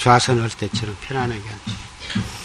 [0.00, 2.39] 좌선할 때처럼 편안하게 앉으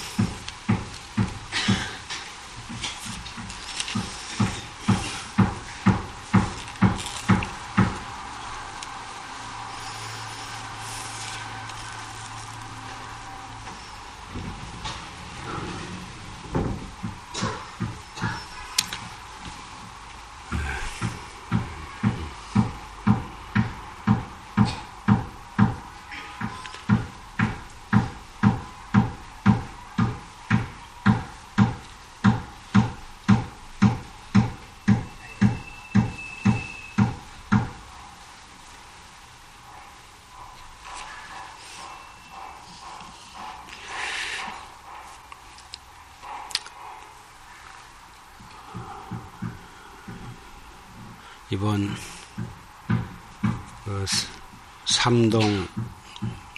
[55.05, 55.67] 삼동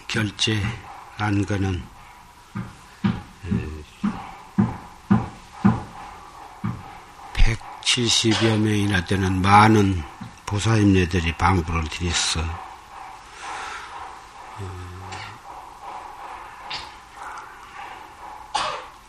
[0.06, 1.84] 결제한 거는
[7.34, 10.02] 170여 명이나 되는 많은
[10.46, 12.42] 보사님네들이 방부를 드렸어.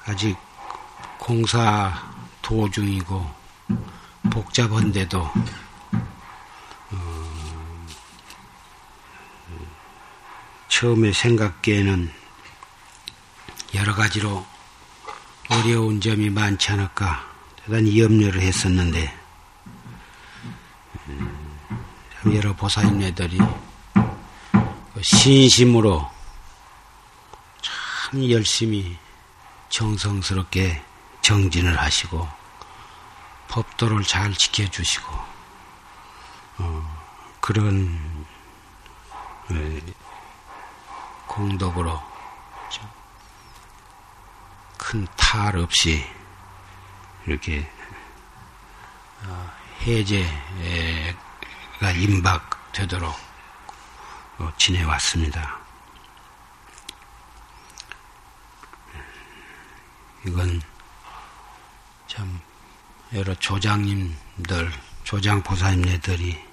[0.05, 0.35] 아직
[1.17, 1.93] 공사
[2.41, 3.33] 도중이고
[4.31, 5.31] 복잡한데도
[10.79, 12.09] 처음에 생각기에는
[13.75, 14.47] 여러 가지로
[15.49, 19.13] 어려운 점이 많지 않을까 대단히 염려를 했었는데
[22.33, 23.39] 여러 보살님네들이
[25.01, 26.09] 신심으로
[27.61, 28.97] 참 열심히
[29.67, 30.81] 정성스럽게
[31.21, 32.25] 정진을 하시고
[33.49, 35.13] 법도를 잘 지켜주시고
[36.59, 38.08] 어, 그런
[41.39, 42.03] 공덕으로
[44.77, 46.05] 큰 탈 없이
[47.25, 47.71] 이렇게
[49.23, 49.51] 어,
[49.83, 51.13] 해제가
[51.95, 53.15] 임박되도록
[54.39, 55.59] 어, 지내왔습니다.
[60.25, 60.61] 이건
[62.07, 62.41] 참
[63.13, 64.73] 여러 조장님들,
[65.05, 66.43] 조장보사님네들이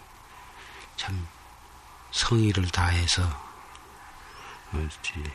[0.96, 1.26] 참
[2.12, 3.45] 성의를 다해서
[4.70, 5.32] 그렇지.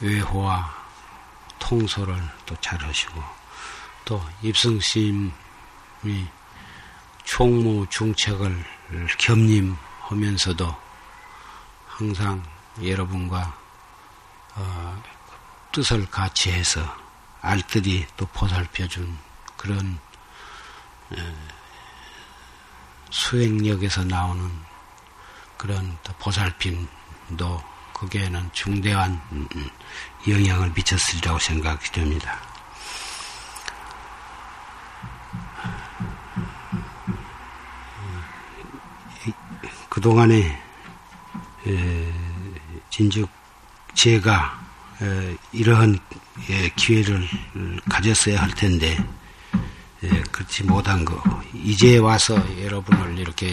[0.00, 0.82] 외호와
[1.58, 3.22] 통솔을 또 잘하시고
[4.04, 5.32] 또 입성심이
[7.24, 8.64] 총무 중책을
[9.18, 10.76] 겸임하면서도
[11.86, 12.42] 항상
[12.82, 13.56] 여러분과
[14.54, 15.02] 어,
[15.72, 16.80] 뜻을 같이 해서
[17.40, 19.18] 알뜰히 또 보살펴준
[19.56, 19.98] 그런
[23.12, 24.50] 수행력에서 나오는
[25.58, 27.62] 그런 보살핌도
[27.92, 29.20] 거기에는 중대한
[30.26, 32.40] 영향을 미쳤으리라고 생각이 됩니다.
[39.90, 40.60] 그동안에
[42.88, 43.28] 진즉
[43.94, 44.58] 제가
[45.52, 45.98] 이러한
[46.76, 47.28] 기회를
[47.90, 48.96] 기회를 야할 텐데
[50.04, 51.22] 예, 그렇지 못한 거
[51.54, 53.52] 이제 와서 여러분을 이렇게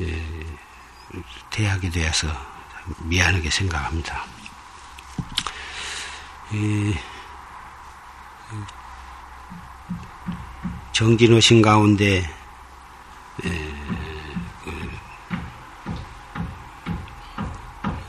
[0.00, 0.46] 예,
[1.50, 2.28] 대하게 되어서
[3.04, 4.26] 미안하게 생각합니다.
[6.52, 6.94] 예,
[10.92, 12.30] 정진호신 가운데
[13.44, 13.74] 예,
[14.64, 14.90] 그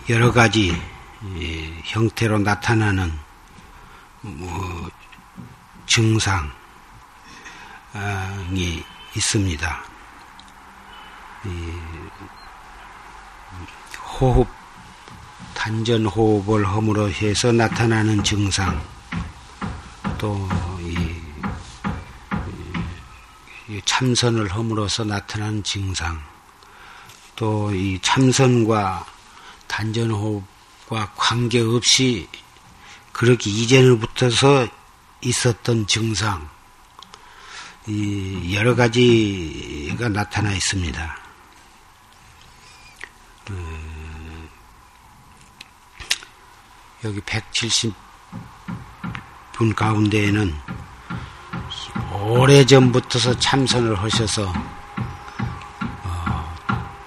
[0.10, 0.76] 여러 가지
[1.38, 3.18] 예, 형태로 나타나는
[4.22, 4.90] 뭐
[5.86, 6.52] 증상
[8.54, 8.84] 이
[9.16, 9.84] 있습니다.
[14.20, 14.48] 호흡,
[15.54, 18.82] 단전 호흡을 허물어 해서 나타나는 증상,
[20.18, 20.48] 또
[20.80, 21.22] 이,
[23.86, 26.22] 참선을 허물어서 나타나는 증상,
[27.36, 29.06] 또 이 참선과
[29.68, 32.28] 단전 호흡과 관계없이
[33.12, 34.68] 그렇게 이전부터서
[35.22, 36.61] 있었던 증상, 이
[38.54, 41.18] 여러 가지가 나타나 있습니다.
[43.46, 44.50] 그
[47.04, 47.94] 여기 170분
[49.76, 50.56] 가운데에는
[52.14, 54.54] 오래전부터서 참선을 하셔서
[56.04, 56.56] 어,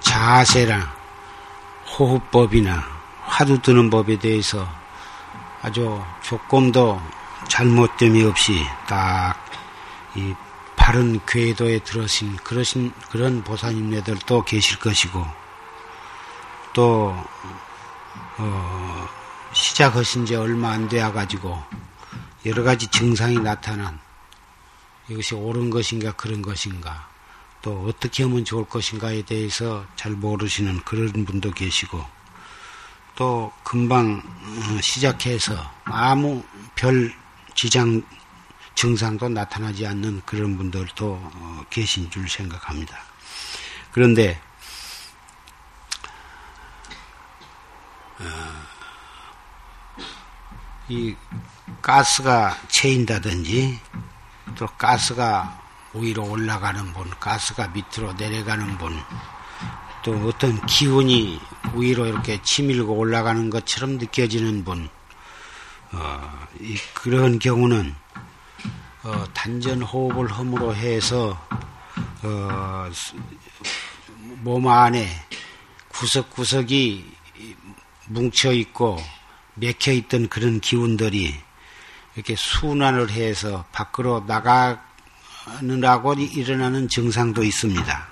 [0.00, 0.82] 자세랑
[1.96, 2.82] 호흡법이나
[3.22, 4.68] 화두 드는 법에 대해서
[5.62, 7.00] 아주 조금도
[7.48, 9.44] 잘못됨이 없이 딱
[10.16, 10.34] 이
[10.84, 15.26] 바른 궤도에 들어신 그러신 그런 보사님네들도 계실 것이고
[16.74, 17.16] 또
[18.36, 19.08] 어,
[19.54, 21.58] 시작하신 지 얼마 안 되어 가지고
[22.44, 23.98] 여러 가지 증상이 나타난
[25.08, 27.08] 이것이 옳은 것인가 그런 것인가
[27.62, 32.04] 또 어떻게 하면 좋을 것인가에 대해서 잘 모르시는 그런 분도 계시고
[33.16, 36.44] 또 금방 어, 시작해서 아무
[36.74, 37.10] 별
[37.54, 38.02] 지장
[38.74, 42.98] 증상도 나타나지 않는 그런 분들도 어, 계신 줄 생각합니다.
[43.92, 44.40] 그런데
[48.18, 48.24] 어,
[50.88, 51.14] 이
[51.80, 53.80] 가스가 채인다든지
[54.56, 55.60] 또 가스가
[55.94, 59.00] 위로 올라가는 분, 가스가 밑으로 내려가는 분,
[60.02, 61.40] 또 어떤 기운이
[61.74, 64.88] 위로 이렇게 치밀고 올라가는 것처럼 느껴지는 분,
[65.92, 67.94] 어, 이, 그런 경우는
[69.04, 71.38] 어, 단전 호흡을 허물어 해서
[72.22, 72.90] 어,
[74.40, 75.06] 몸 안에
[75.88, 77.12] 구석구석이
[78.06, 78.98] 뭉쳐 있고
[79.56, 81.34] 맥혀 있던 그런 기운들이
[82.14, 88.08] 이렇게 순환을 해서 밖으로 나가느라고 일어나는 증상도 있습니다.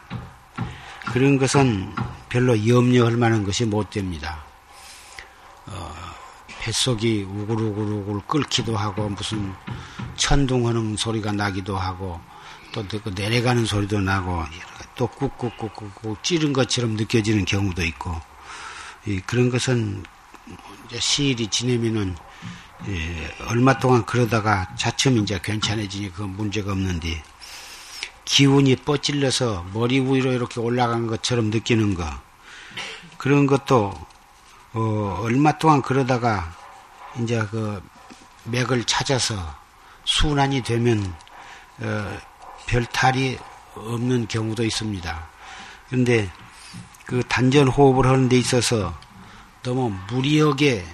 [1.13, 1.95] 그런 것은
[2.29, 4.45] 별로 염려할 만한 것이 못 됩니다.
[5.67, 6.02] 어,
[6.63, 9.53] 뱃속이 우글우글우글 끓기도 하고 무슨
[10.17, 12.21] 천둥하는 소리가 나기도 하고
[12.71, 14.45] 또그 내려가는 소리도 나고
[14.95, 18.15] 또 꾹꾹꾹꾹꾹 찌른 것처럼 느껴지는 경우도 있고
[19.27, 20.05] 그런 것은
[20.97, 22.15] 시일이 지내면은
[22.87, 27.23] 예, 얼마 동안 그러다가 자첨 이제 괜찮아지니 그 문제가 없는데
[28.25, 32.05] 기운이 뻗질러서 머리 위로 이렇게 올라간 것처럼 느끼는 거
[33.19, 34.12] 그런 것도
[34.75, 36.51] 어, 얼마 동안 그러다가
[37.21, 37.83] 이제 그
[38.45, 39.35] 맥을 찾아서
[40.05, 41.15] 순환이 되면
[41.81, 42.19] 어,
[42.67, 43.39] 별 탈이
[43.75, 45.29] 없는 경우도 있습니다.
[45.89, 46.31] 그런데
[47.05, 48.99] 그 단전 호흡을 하는 데 있어서
[49.63, 50.87] 너무 무리하게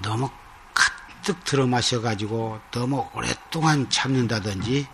[0.00, 0.30] 너무
[0.72, 4.86] 가득 들어 마셔가지고 너무 오랫동안 참는다든지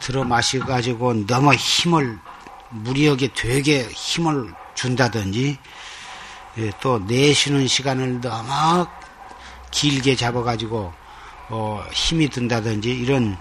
[0.00, 2.18] 들어 마셔가지고 너무 힘을
[2.70, 5.75] 무리하게 되게 힘을 준다든지 예,
[6.80, 8.86] 또 내쉬는 시간을 너무
[9.70, 10.92] 길게 잡아가지고
[11.48, 13.36] 어, 힘이 든다든지 이런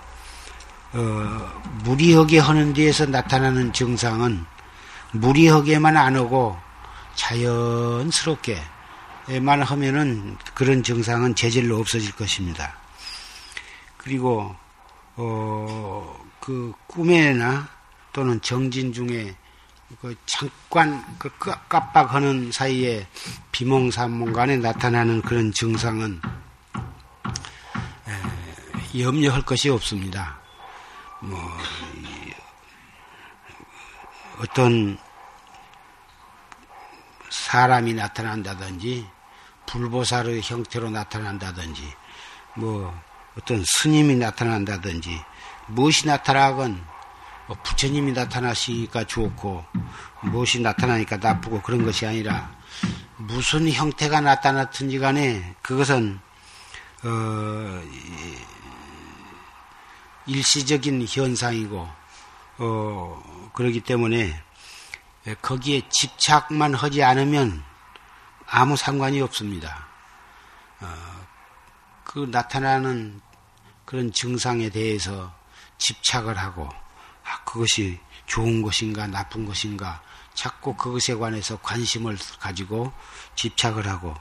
[0.93, 4.45] 어, 무리하게 하는 데에서 나타나는 증상은
[5.13, 6.57] 무리하게만 안 하고
[7.15, 8.63] 자연스럽게만
[9.63, 12.75] 하면은 그런 증상은 재질로 없어질 것입니다.
[13.97, 14.55] 그리고
[15.15, 17.67] 어, 그 꿈에나
[18.13, 19.35] 또는 정진 중에
[20.01, 21.29] 그 잠깐 그
[21.69, 23.07] 깜빡하는 사이에
[23.51, 26.19] 비몽사몽간에 나타나는 그런 증상은
[28.97, 30.39] 염려할 것이 없습니다.
[31.21, 31.39] 뭐
[34.39, 34.97] 어떤
[37.29, 39.07] 사람이 나타난다든지
[39.65, 41.93] 불보살의 형태로 나타난다든지
[42.55, 42.93] 뭐
[43.37, 45.21] 어떤 스님이 나타난다든지
[45.67, 46.94] 무엇이 나타나건 뭐
[47.63, 49.65] 부처님이 나타나시니까 좋고
[50.23, 52.51] 무엇이 나타나니까 나쁘고 그런 것이 아니라
[53.17, 56.19] 무슨 형태가 나타났든지 간에 그것은
[57.03, 57.81] 어,
[60.25, 61.87] 일시적인 현상이고
[62.57, 64.41] 어, 그러기 때문에
[65.41, 67.63] 거기에 집착만 하지 않으면
[68.47, 69.87] 아무 상관이 없습니다.
[70.81, 70.87] 어,
[72.03, 73.21] 그 나타나는
[73.85, 75.33] 그런 증상에 대해서
[75.77, 76.69] 집착을 하고
[77.25, 80.01] 아, 그것이 좋은 것인가 나쁜 것인가.
[80.33, 82.91] 자꾸 그것에 관해서 관심을 가지고
[83.35, 84.13] 집착을 하고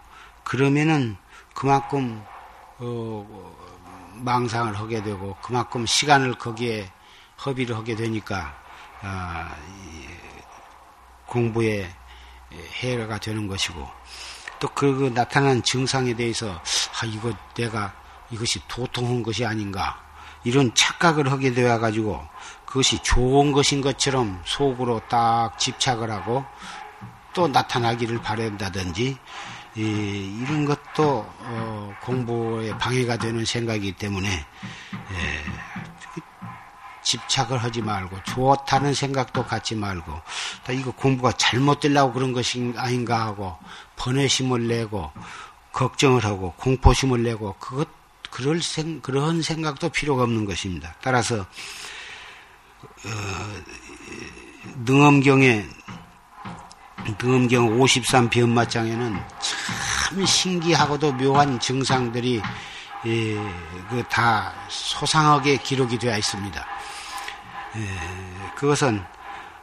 [0.44, 1.16] 그러면은
[1.54, 2.22] 그만큼
[2.78, 3.56] 어,
[4.14, 6.90] 망상을 하게 되고 그만큼 시간을 거기에
[7.44, 8.56] 허비를 하게 되니까
[9.02, 9.56] 아,
[11.26, 11.92] 공부에
[12.80, 13.88] 해가 되는 것이고
[14.60, 17.92] 또그 그 나타난 증상에 대해서 아 이거 내가
[18.30, 20.02] 이것이 도통한 것이 아닌가.
[20.44, 22.22] 이런 착각을 하게 되어 가지고
[22.74, 26.44] 그것이 좋은 것인 것처럼 속으로 딱 집착을 하고
[27.32, 29.16] 또 나타나기를 바란다든지
[29.76, 29.80] 이,
[30.42, 35.44] 이런 것도 어, 공부에 방해가 되는 생각이기 때문에 예,
[37.04, 40.12] 집착을 하지 말고 좋다는 생각도 갖지 말고
[40.72, 43.56] 이거 공부가 잘못되려고 그런 것이 아닌가 하고
[43.94, 45.12] 번외심을 내고
[45.70, 47.86] 걱정을 하고 공포심을 내고 그것
[48.32, 50.96] 그럴 생 그런 생각도 필요가 없는 것입니다.
[51.00, 51.46] 따라서 어,
[54.84, 55.66] 능엄경에
[57.20, 62.40] 능엄경 53 변마장에는 참 신기하고도 묘한 증상들이
[63.06, 63.36] 예,
[63.90, 66.66] 그다 소상하게 기록이 되어 있습니다.
[67.76, 69.04] 예, 그것은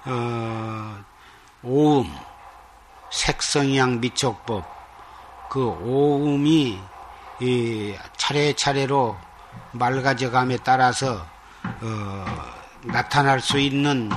[0.05, 0.97] 어,
[1.63, 2.13] 오음,
[3.11, 4.63] 색성양 미촉법
[5.49, 6.79] 그 오음이
[8.17, 9.17] 차례차례로
[9.71, 11.25] 맑아져감에 따라서
[11.81, 12.25] 어,
[12.83, 14.09] 나타날 수 있는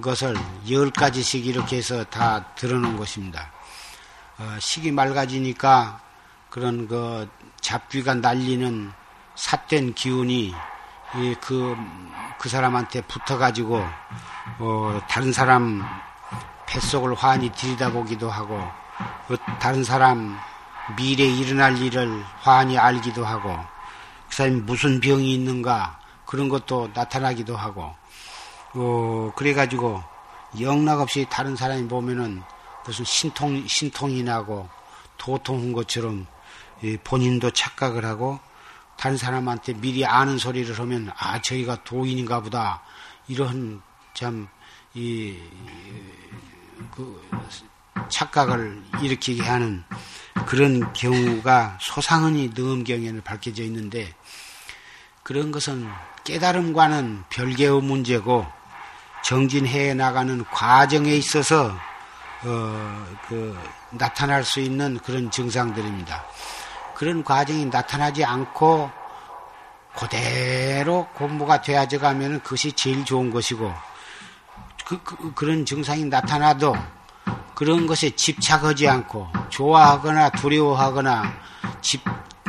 [0.00, 0.34] 것을
[0.70, 3.50] 열 가지씩 이렇게 해서 다 드러놓은 것입니다.
[4.38, 6.00] 어, 식이 맑아지니까
[6.50, 7.28] 그런 그
[7.60, 8.92] 잡귀가 날리는
[9.34, 10.54] 삿된 기운이
[11.40, 11.76] 그,
[12.38, 13.82] 그 사람한테 붙어가지고,
[14.58, 15.82] 어, 다른 사람
[16.66, 18.62] 뱃속을 환히 들여다보기도 하고,
[19.26, 20.38] 그 다른 사람
[20.96, 23.56] 미래에 일어날 일을 환히 알기도 하고,
[24.28, 27.94] 그 사람이 무슨 병이 있는가, 그런 것도 나타나기도 하고,
[28.74, 30.02] 어, 그래가지고,
[30.60, 32.42] 영락없이 다른 사람이 보면은
[32.86, 34.68] 무슨 신통, 신통이 나고,
[35.16, 36.26] 도통한 것처럼
[37.02, 38.38] 본인도 착각을 하고,
[38.96, 42.82] 다른 사람한테 미리 아는 소리를 하면 아 저희가 도인인가 보다.
[43.28, 43.80] 이런
[44.14, 44.48] 참
[44.94, 45.36] 이
[46.94, 47.20] 그
[48.08, 49.84] 착각을 일으키게 하는
[50.46, 54.14] 그런 경우가 소상은이 능엄경에는 밝혀져 있는데
[55.22, 55.88] 그런 것은
[56.28, 58.46] 깨달음과는 별개의 문제고
[59.24, 61.74] 정진해 나가는 과정에 있어서
[62.44, 63.54] 어 그
[63.90, 66.24] 나타날 수 있는 그런 증상들입니다.
[66.94, 68.90] 그런 과정이 나타나지 않고
[69.94, 73.72] 그대로 공부가 되어져 가면 그것이 제일 좋은 것이고
[74.86, 76.74] 그, 그, 그런 증상이 나타나도
[77.54, 81.32] 그런 것에 집착하지 않고 좋아하거나 두려워하거나
[81.82, 82.02] 집,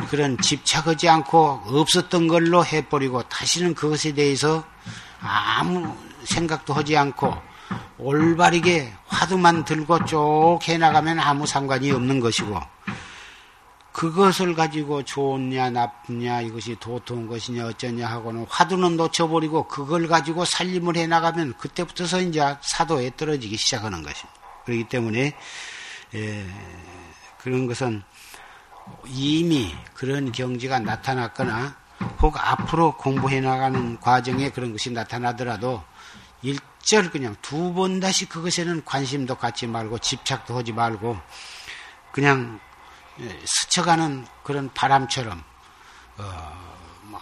[0.09, 4.63] 그런 집착하지 않고 없었던 걸로 해버리고 다시는 그것에 대해서
[5.21, 7.33] 아무 생각도 하지 않고
[7.97, 12.59] 올바르게 화두만 들고 쭉 해나가면 아무 상관이 없는 것이고
[13.91, 21.05] 그것을 가지고 좋냐 나쁘냐 이것이 도통 것이냐 어쩌냐 하고는 화두는 놓쳐버리고 그걸 가지고 살림을 해
[21.05, 24.39] 나가면 그때부터서 이제 사도에 떨어지기 시작하는 것입니다.
[24.63, 25.35] 그렇기 때문에
[26.15, 26.45] 에,
[27.39, 28.03] 그런 것은
[29.05, 31.75] 이미 그런 경지가 나타났거나
[32.21, 35.83] 혹 앞으로 공부해 나가는 과정에 그런 것이 나타나더라도
[36.41, 41.17] 일절 그냥 두 번 다시 그것에는 관심도 갖지 말고 집착도 하지 말고
[42.11, 42.59] 그냥
[43.19, 45.43] 예, 스쳐가는 그런 바람처럼
[46.17, 46.53] 어,
[47.03, 47.19] 뭐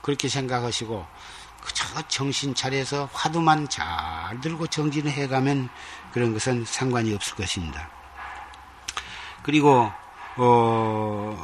[0.00, 1.06] 그렇게 생각하시고
[1.62, 5.68] 그저 정신 차려서 화두만 잘 들고 정진을 해가면
[6.12, 7.90] 그런 것은 상관이 없을 것입니다.
[9.42, 9.92] 그리고
[10.38, 11.36] 어,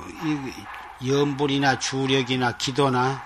[1.00, 3.22] 이 연불이나 주력이나 기도나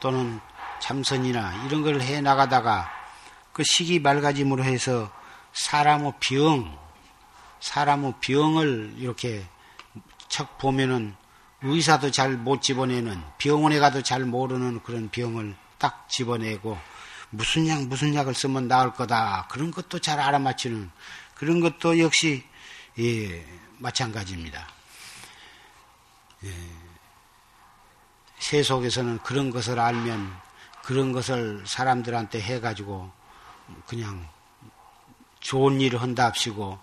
[0.00, 0.38] 또는
[0.80, 2.90] 참선이나 이런 걸 해 나가다가
[3.52, 5.10] 그 시기 맑아짐으로 해서
[5.52, 6.78] 사람의 병,
[7.60, 9.44] 사람의 병을 이렇게
[10.28, 11.16] 척 보면은
[11.62, 16.78] 의사도 잘 못 집어내는 병원에 가도 잘 모르는 그런 병을 딱 집어내고
[17.30, 20.90] 무슨 약 무슨 약을 쓰면 나을 거다 그런 것도 잘 알아맞히는
[21.34, 22.44] 그런 것도 역시
[22.98, 23.44] 예,
[23.78, 24.77] 마찬가지입니다.
[26.44, 26.54] 예,
[28.38, 30.48] 세속에서는 그런 것을 알면
[30.82, 33.10] 그런 것을 사람들한테 해가지고
[33.86, 34.28] 그냥
[35.40, 36.78] 좋은 일을 한답시고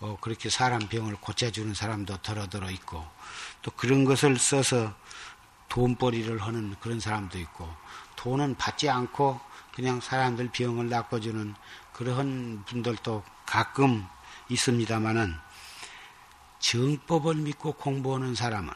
[0.00, 3.04] 어, 그렇게 사람 병을 고쳐주는 사람도 더러더러 있고
[3.62, 4.94] 또 그런 것을 써서
[5.68, 7.68] 돈벌이를 하는 그런 사람도 있고
[8.16, 9.40] 돈은 받지 않고
[9.74, 11.54] 그냥 사람들 병을 낚아주는
[11.92, 14.06] 그러한 분들도 가끔
[14.48, 15.34] 있습니다만은
[16.58, 18.72] 정법을 믿고 공부하는 사람은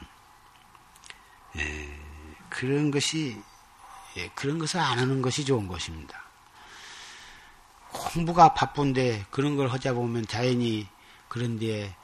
[1.58, 1.88] 예,
[2.48, 3.40] 그런 것이
[4.16, 6.22] 예, 그런 것을 안 하는 것이 좋은 것입니다.
[7.92, 10.86] 공부가 바쁜데 그런 걸 하자 보면 자연히
[11.28, 11.94] 그런데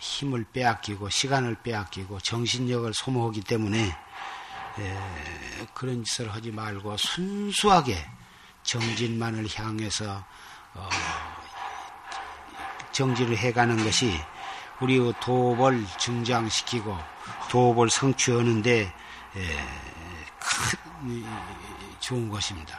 [0.00, 3.96] 힘을 빼앗기고 시간을 빼앗기고 정신력을 소모하기 때문에
[5.74, 7.96] 그런 짓을 하지 말고 순수하게
[8.62, 10.24] 정진만을 향해서
[10.74, 10.88] 어,
[12.92, 14.12] 정진을 해가는 것이
[14.80, 16.96] 우리의 도업을 증장시키고
[17.50, 18.92] 도업을 성취하는데
[20.38, 21.24] 큰
[22.00, 22.78] 좋은 것입니다.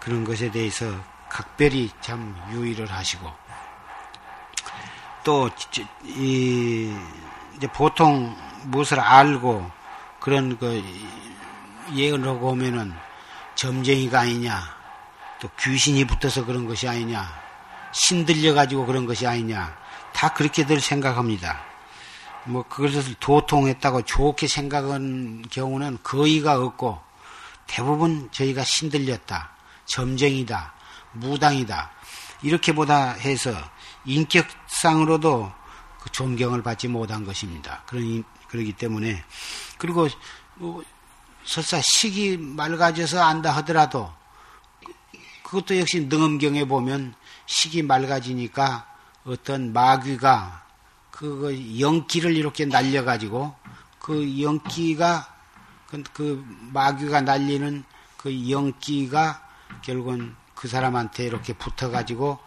[0.00, 0.86] 그런 것에 대해서
[1.30, 3.32] 각별히 참 유의를 하시고
[5.24, 5.48] 또
[6.04, 6.94] 이,
[7.56, 9.70] 이제 보통 무엇을 알고
[10.20, 10.82] 그런 그
[11.94, 12.94] 예언을 하고 오면은
[13.54, 14.62] 점쟁이가 아니냐
[15.40, 17.43] 또 귀신이 붙어서 그런 것이 아니냐
[17.94, 19.76] 신들려 가지고 그런 것이 아니냐
[20.12, 21.64] 다 그렇게들 생각합니다.
[22.44, 27.00] 뭐 그것을 도통했다고 좋게 생각한 경우는 거의가 없고
[27.66, 29.50] 대부분 저희가 신들렸다,
[29.86, 30.74] 점쟁이다,
[31.12, 31.90] 무당이다.
[32.42, 33.52] 이렇게보다 해서
[34.04, 35.50] 인격상으로도
[36.00, 37.82] 그 존경을 받지 못한 것입니다.
[37.86, 39.24] 그러니, 그러기 때문에.
[39.78, 40.08] 그리고
[40.56, 40.84] 뭐
[41.44, 44.12] 설사 식이 맑아져서 안다 하더라도
[45.42, 47.14] 그것도 역시 능엄경에 보면
[47.46, 48.86] 식이 맑아지니까
[49.24, 50.64] 어떤 마귀가
[51.10, 53.54] 그 연기를 이렇게 날려가지고
[54.00, 55.34] 그 연기가
[55.88, 57.84] 그, 그 마귀가 날리는
[58.16, 59.46] 그 연기가
[59.82, 62.38] 결국은 그 사람한테 이렇게 붙어가지고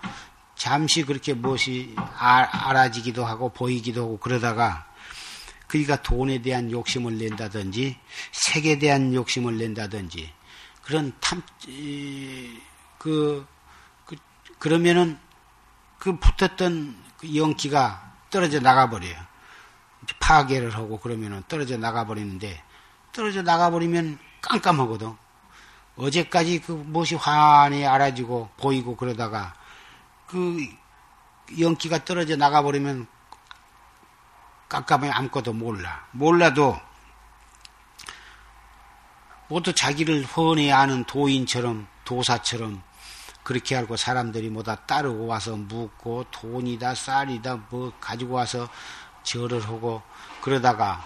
[0.55, 4.87] 잠시 그렇게 무엇이 아, 알아지기도 하고 보이기도 하고 그러다가
[5.67, 7.97] 그니까 돈에 대한 욕심을 낸다든지
[8.31, 10.33] 색에 대한 욕심을 낸다든지
[10.81, 11.41] 그런 탐,
[12.97, 13.45] 그,
[14.59, 15.19] 그 그러면은
[15.99, 19.15] 그 붙었던 그 연기가 떨어져 나가버려요.
[20.19, 22.63] 파괴를 하고 그러면은 떨어져 나가버리는데
[23.11, 25.15] 떨어져 나가버리면 깜깜하거든.
[25.97, 29.55] 어제까지 그 무엇이 환히 알아지고 보이고 그러다가
[30.27, 30.59] 그
[31.59, 33.07] 연기가 떨어져 나가버리면
[34.69, 36.05] 깜깜해 아무것도 몰라.
[36.11, 36.79] 몰라도
[39.47, 42.83] 모두 자기를 훤히 아는 도인처럼 도사처럼
[43.47, 48.67] 그렇게 알고 사람들이 뭐다 따르고 와서 묻고 돈이다 쌀이다 뭐 가지고 와서
[49.23, 50.01] 절을 하고
[50.41, 51.01] 그러다가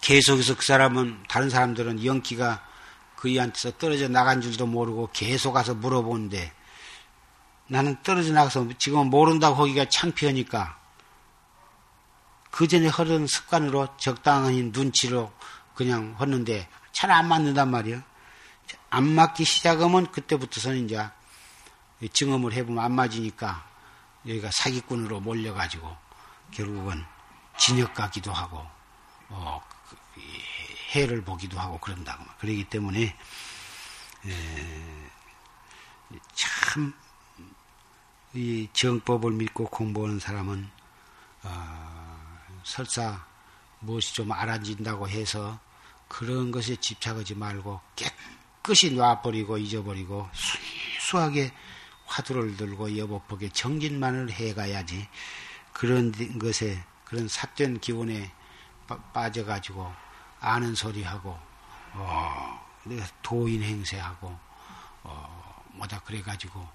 [0.00, 2.66] 계속해서 그 사람은 다른 사람들은 연기가
[3.14, 6.52] 그이한테서 떨어져 나간 줄도 모르고 계속 가서 물어보는데
[7.68, 10.76] 나는 떨어져 나가서 지금 모른다고 하기가 창피하니까
[12.50, 15.32] 그 전에 흐른 습관으로 적당한 눈치로
[15.76, 18.09] 그냥 했는데 잘 안 맞는단 말이야.
[18.90, 21.08] 안 맞기 시작하면 그때부터서는 이제
[22.12, 23.66] 증험을 해보면 안 맞으니까
[24.26, 25.96] 여기가 사기꾼으로 몰려가지고
[26.52, 27.04] 결국은
[27.58, 28.66] 진역 가기도 하고
[29.28, 30.20] 어, 그,
[30.92, 32.24] 해를 보기도 하고 그런다고.
[32.38, 33.16] 그러기 때문에
[36.34, 36.92] 참
[38.32, 40.70] 이 정법을 믿고 공부하는 사람은
[41.42, 43.26] 어, 설사
[43.80, 45.58] 무엇이 좀 알아진다고 해서
[46.06, 48.14] 그런 것에 집착하지 말고 깨끗
[48.72, 51.52] 이 놔버리고 잊어버리고 순수하게
[52.06, 55.08] 화두를 들고 여보폭에 정진만을 해가야지
[55.72, 58.32] 그런 것에 그런 삿된 기운에
[59.12, 59.92] 빠져가지고
[60.40, 61.38] 아는 소리하고
[61.94, 62.66] 어,
[63.22, 64.38] 도인 행세하고
[65.02, 66.66] 어, 뭐다 그래가지고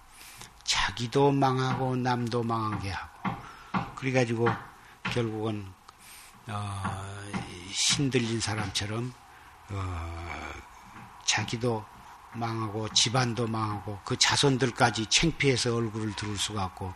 [0.63, 3.29] 자기도 망하고 남도 망하게 하고
[3.95, 4.47] 그래가지고
[5.03, 5.71] 결국은
[6.47, 7.21] 어,
[7.71, 9.13] 신들린 사람처럼
[9.69, 10.25] 어,
[11.25, 11.83] 자기도
[12.33, 16.93] 망하고 집안도 망하고 그 자손들까지 챙피해서 얼굴을 들을 수가 없고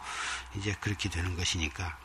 [0.56, 1.98] 이제 그렇게 되는 것이니까.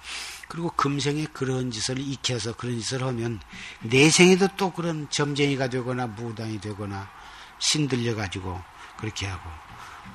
[0.49, 3.41] 그리고 금생에 그런 짓을 익혀서 그런 짓을 하면
[3.81, 7.09] 내생에도 또 그런 점쟁이가 되거나 무당이 되거나
[7.59, 8.61] 신들려 가지고
[8.99, 9.51] 그렇게 하고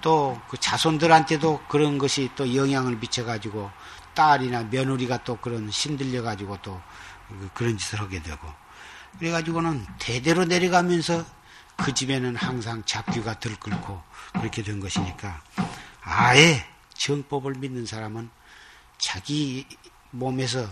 [0.02, 3.72] 또 그 자손들한테도 그런 것이 또 영향을 미쳐 가지고
[4.14, 6.82] 딸이나 며느리가 또 그런 신들려 가지고 또
[7.54, 8.48] 그런 짓을 하게 되고.
[9.18, 11.26] 그래 가지고는 대대로 내려가면서
[11.80, 14.02] 그 집에는 항상 잡귀가 들끓고
[14.34, 15.42] 그렇게 된 것이니까
[16.02, 18.30] 아예 정법을 믿는 사람은
[18.98, 19.66] 자기
[20.12, 20.68] 몸에서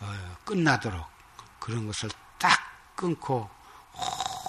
[0.00, 1.06] 어, 끝나도록
[1.58, 2.08] 그런 것을
[2.38, 2.58] 딱
[2.96, 3.48] 끊고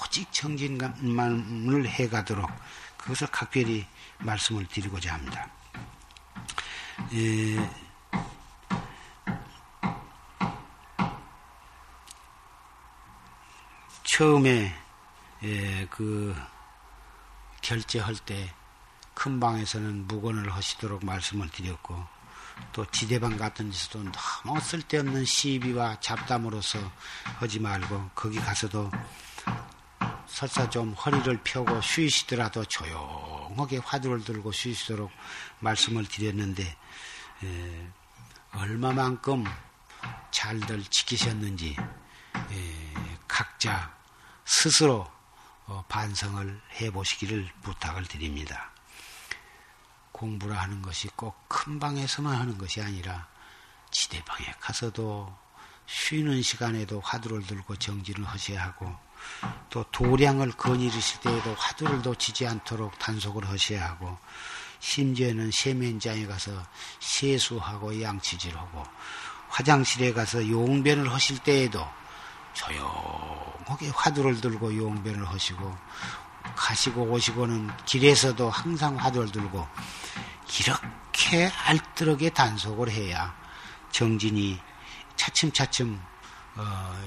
[0.01, 2.49] 오직 정진만을 해가도록
[2.97, 3.85] 그것을 각별히
[4.19, 5.49] 말씀을 드리고자 합니다.
[7.13, 7.69] 에,
[14.03, 14.88] 처음에
[15.43, 16.35] 에, 그
[17.61, 18.59] 결제할 때
[19.19, 22.07] 큰 방에서는 무건을 하시도록 말씀을 드렸고
[22.71, 24.09] 또 지대방 같은 데서도
[24.45, 26.79] 너무 쓸데없는 시비와 잡담으로서
[27.23, 28.89] 하지 말고 거기 가서도
[30.25, 35.11] 설사 좀 허리를 펴고 쉬시더라도 조용하게 화두를 들고 쉬시도록
[35.59, 36.63] 말씀을 드렸는데
[37.43, 37.87] 에,
[38.53, 39.43] 얼마만큼
[40.31, 43.93] 잘들 지키셨는지 에, 각자
[44.45, 45.18] 스스로 어,
[45.87, 48.71] 반성을 해 보시기를 부탁을 드립니다.
[50.11, 53.27] 공부를 하는 것이 꼭 큰 방에서만 하는 것이 아니라
[53.91, 55.35] 지대방에 가서도
[55.85, 58.95] 쉬는 시간에도 화두를 들고 정진을 하셔야 하고
[59.69, 64.17] 또 도량을 거니르실 때에도 화두를 놓치지 않도록 단속을 하셔야 하고
[64.79, 66.65] 심지어는 세면장에 가서
[67.01, 68.83] 세수하고 양치질하고
[69.49, 71.85] 화장실에 가서 용변을 하실 때에도
[72.53, 75.77] 조용하게 화두를 들고 용변을 하시고
[76.55, 79.67] 가시고 오시고는 길에서도 항상 화두를 들고
[80.59, 83.35] 이렇게 알뜰하게 단속을 해야
[83.91, 84.59] 정진이
[85.15, 86.01] 차츰차츰
[86.55, 87.03] 어,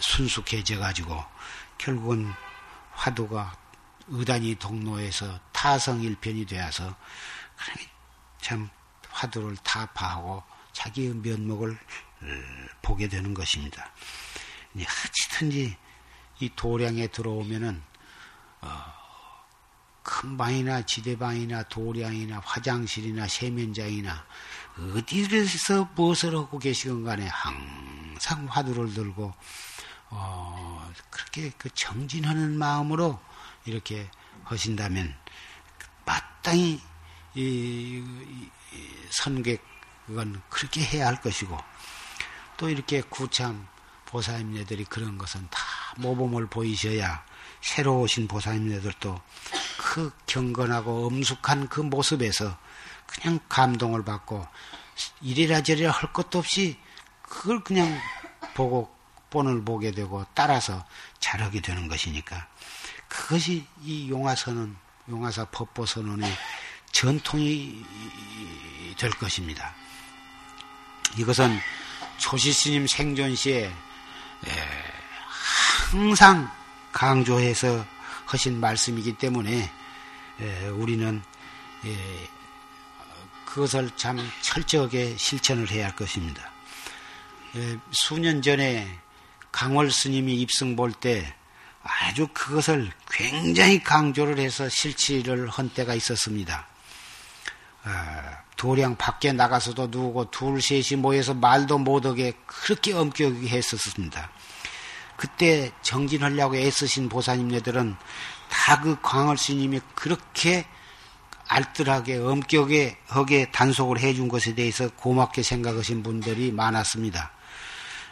[0.00, 1.24] 순숙해져 가지고
[1.78, 2.32] 결국은
[2.92, 3.56] 화두가
[4.08, 6.94] 의단이 동로에서 타성일편이 되어서
[8.40, 8.68] 참
[9.10, 11.78] 화두를 타파하고 자기의 면목을
[12.82, 13.90] 보게 되는 것입니다.
[14.76, 15.76] 하치든지
[16.40, 17.82] 이 도량에 들어오면은
[18.60, 18.94] 어,
[20.02, 24.26] 큰 방이나 지대방이나 도량이나 화장실이나 세면장이나
[24.76, 29.32] 어디에서 무엇을 하고 계시건 간에 항상 화두를 들고
[30.10, 33.20] 어, 그렇게 그 정진하는 마음으로
[33.64, 34.08] 이렇게
[34.44, 35.16] 하신다면
[36.04, 36.80] 마땅히
[37.34, 38.50] 이, 이,
[39.10, 41.56] 선객은 그렇게 해야 할 것이고
[42.56, 43.66] 또 이렇게 구참
[44.06, 45.60] 보살님네들이 그런 것은 다
[45.96, 47.24] 모범을 보이셔야
[47.60, 49.20] 새로 오신 보살님네들도
[49.78, 52.56] 그 경건하고 엄숙한 그 모습에서
[53.06, 54.46] 그냥 감동을 받고
[55.20, 56.78] 이래라 저래라 할 것도 없이
[57.22, 57.98] 그걸 그냥
[58.54, 58.94] 보고
[59.30, 60.84] 본을 보게 되고 따라서
[61.18, 62.46] 잘하게 되는 것이니까
[63.08, 64.76] 그것이 이 용화선언,
[65.08, 66.32] 용화사 법보선언의
[66.92, 67.84] 전통이
[68.96, 69.74] 될 것입니다.
[71.16, 71.58] 이것은
[72.18, 73.72] 조시스님 생존 시에
[75.90, 76.50] 항상
[76.92, 77.84] 강조해서
[78.26, 79.70] 하신 말씀이기 때문에
[80.72, 81.22] 우리는
[83.44, 86.50] 그것을 참 철저하게 실천을 해야 할 것입니다.
[87.92, 88.98] 수년 전에
[89.52, 91.34] 강월 스님이 입승 볼 때
[91.82, 96.66] 아주 그것을 굉장히 강조를 해서 실치를 한 때가 있었습니다.
[97.84, 104.30] 아, 도량 밖에 나가서도 누우고 둘 셋이 모여서 말도 못하게 그렇게 엄격하게 했었습니다.
[105.16, 107.96] 그때 정진하려고 애쓰신 보사님네들은
[108.50, 110.66] 다 그 광월 스님이 그렇게
[111.48, 117.32] 알뜰하게 엄격하게 하게 단속을 해준 것에 대해서 고맙게 생각하신 분들이 많았습니다.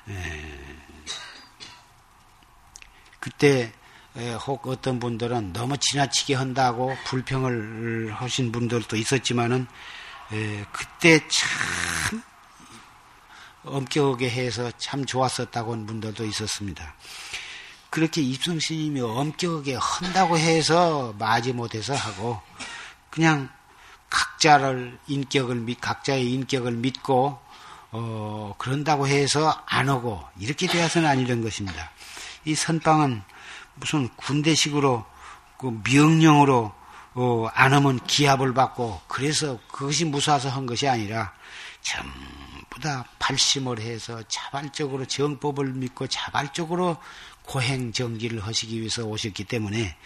[0.09, 0.73] 에,
[3.21, 3.73] 그때
[4.47, 9.67] 혹 어떤 분들은 너무 지나치게 한다고 불평을 하신 분들도 있었지만은
[10.73, 12.23] 그때 참
[13.65, 16.95] 엄격하게 해서 참 좋았었다고 하는 분들도 있었습니다.
[17.91, 22.41] 그렇게 입성 스님이 엄격하게 한다고 해서 마지 못해서 하고
[23.11, 23.49] 그냥
[24.11, 27.39] 각자를 인격을 각자의 인격을 믿고
[27.93, 31.91] 어 그런다고 해서 안 하고 이렇게 되어서는 아니던 것입니다.
[32.45, 33.23] 이 선방은
[33.83, 35.05] 무슨 군대식으로
[35.59, 36.73] 그 명령으로
[37.15, 41.35] 어, 안 하면 기합을 받고 그래서 그것이 무사해서 한 것이 아니라
[41.83, 46.97] 전부 다 발심을 해서 자발적으로 정법을 믿고 자발적으로
[47.43, 49.97] 고행 정기를 하시기 위해서 오셨기 때문에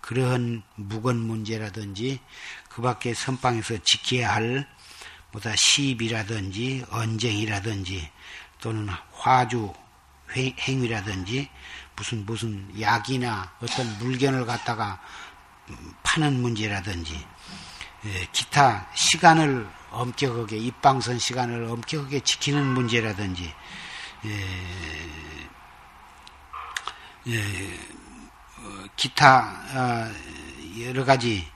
[0.00, 2.20] 그러한 무건 문제라든지
[2.68, 4.68] 그 밖에 선방에서 지켜야 할
[5.32, 8.08] 뭐다 시비라든지 언쟁이라든지
[8.60, 9.72] 또는 화주
[10.36, 11.50] 행위라든지
[11.96, 15.00] 무슨 무슨 약이나 어떤 물건을 갖다가
[16.02, 17.26] 파는 문제라든지
[18.04, 23.52] 예, 기타 시간을 엄격하게 입방선 시간을 엄격하게 지키는 문제라든지
[24.26, 24.46] 예,
[27.28, 27.80] 예,
[28.58, 30.12] 어, 기타 어,
[30.82, 31.50] 여러 가지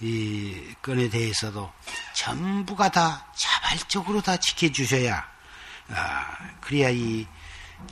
[0.00, 1.72] 이 건에 대해서도
[2.14, 5.26] 전부가 다 자발적으로 다 지켜주셔야
[5.90, 7.26] 아, 그래야 이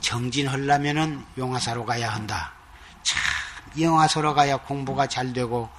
[0.01, 2.51] 정진하려면은 용화사로 가야 한다.
[3.03, 3.21] 참,
[3.79, 5.69] 영화사로 가야 공부가 잘 되고,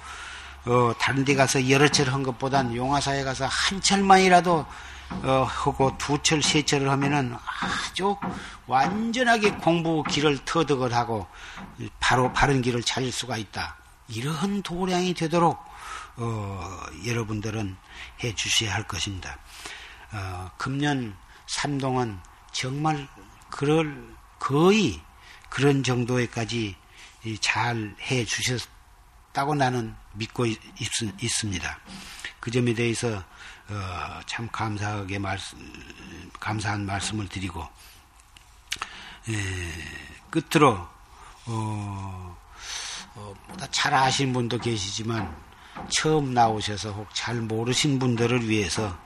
[0.65, 4.65] 어, 다른 데 가서 여러 철 한 것보단 용화사에 가서 한 철만이라도,
[5.23, 8.17] 어, 하고 두 철, 세 철을 하면은 아주
[8.65, 11.27] 완전하게 공부 길을 터득을 하고,
[11.99, 13.77] 바로 바른 길을 찾을 수가 있다.
[14.09, 15.59] 이러한 도량이 되도록,
[16.17, 17.77] 어, 여러분들은
[18.23, 19.37] 해 주셔야 할 것입니다.
[20.11, 21.15] 어, 금년
[21.47, 22.19] 삼동은
[22.51, 23.07] 정말
[23.49, 25.01] 그럴 거의
[25.49, 26.75] 그런 정도에까지
[27.41, 30.59] 잘 해 주셨다고 나는 믿고 있,
[31.29, 33.23] 습니다그 점에 대해서
[33.69, 35.57] 어, 참 감사하게 말씀,
[36.39, 37.67] 감사한 말씀을 드리고
[39.29, 39.33] 에,
[40.29, 40.87] 끝으로
[41.47, 42.37] 어,
[43.15, 43.35] 어,
[43.71, 45.35] 잘 아신 분도 계시지만
[45.89, 48.97] 처음 나오셔서 혹 잘 모르신 분들을 위해서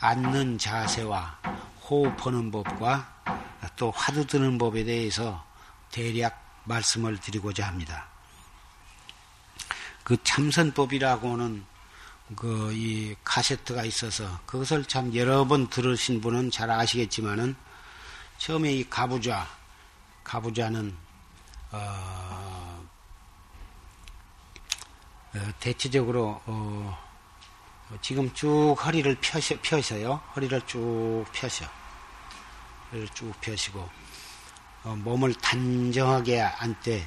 [0.00, 1.38] 앉는 자세와
[1.82, 3.17] 호흡하는 법과
[3.76, 5.44] 또 화두 드는 법에 대해서
[5.90, 8.08] 대략 말씀을 드리고자 합니다.
[10.04, 11.64] 그 참선법이라고는
[12.36, 17.56] 그 이 카세트가 있어서 그것을 참 여러 번 들으신 분은 잘 아시겠지만은
[18.36, 19.46] 처음에 이 가부좌
[20.24, 20.94] 가부좌는
[21.72, 22.88] 어,
[25.34, 26.98] 어, 대체적으로 어,
[28.02, 31.64] 지금 쭉 허리를 펴셔, 펴서요 허리를 쭉 펴셔
[33.14, 33.88] 쭉 펴시고
[34.84, 37.06] 어, 몸을 단정하게 앉되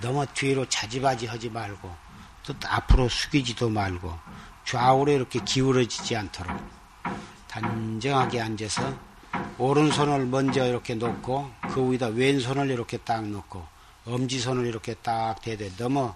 [0.00, 1.96] 너무 뒤로 자지바지 하지 말고
[2.44, 4.18] 또 앞으로 숙이지도 말고
[4.64, 6.56] 좌우로 이렇게 기울어지지 않도록
[7.48, 8.98] 단정하게 앉아서
[9.58, 13.66] 오른손을 먼저 이렇게 놓고 그 위에다 왼손을 이렇게 딱 놓고
[14.06, 16.12] 엄지손을 이렇게 딱 대대 너무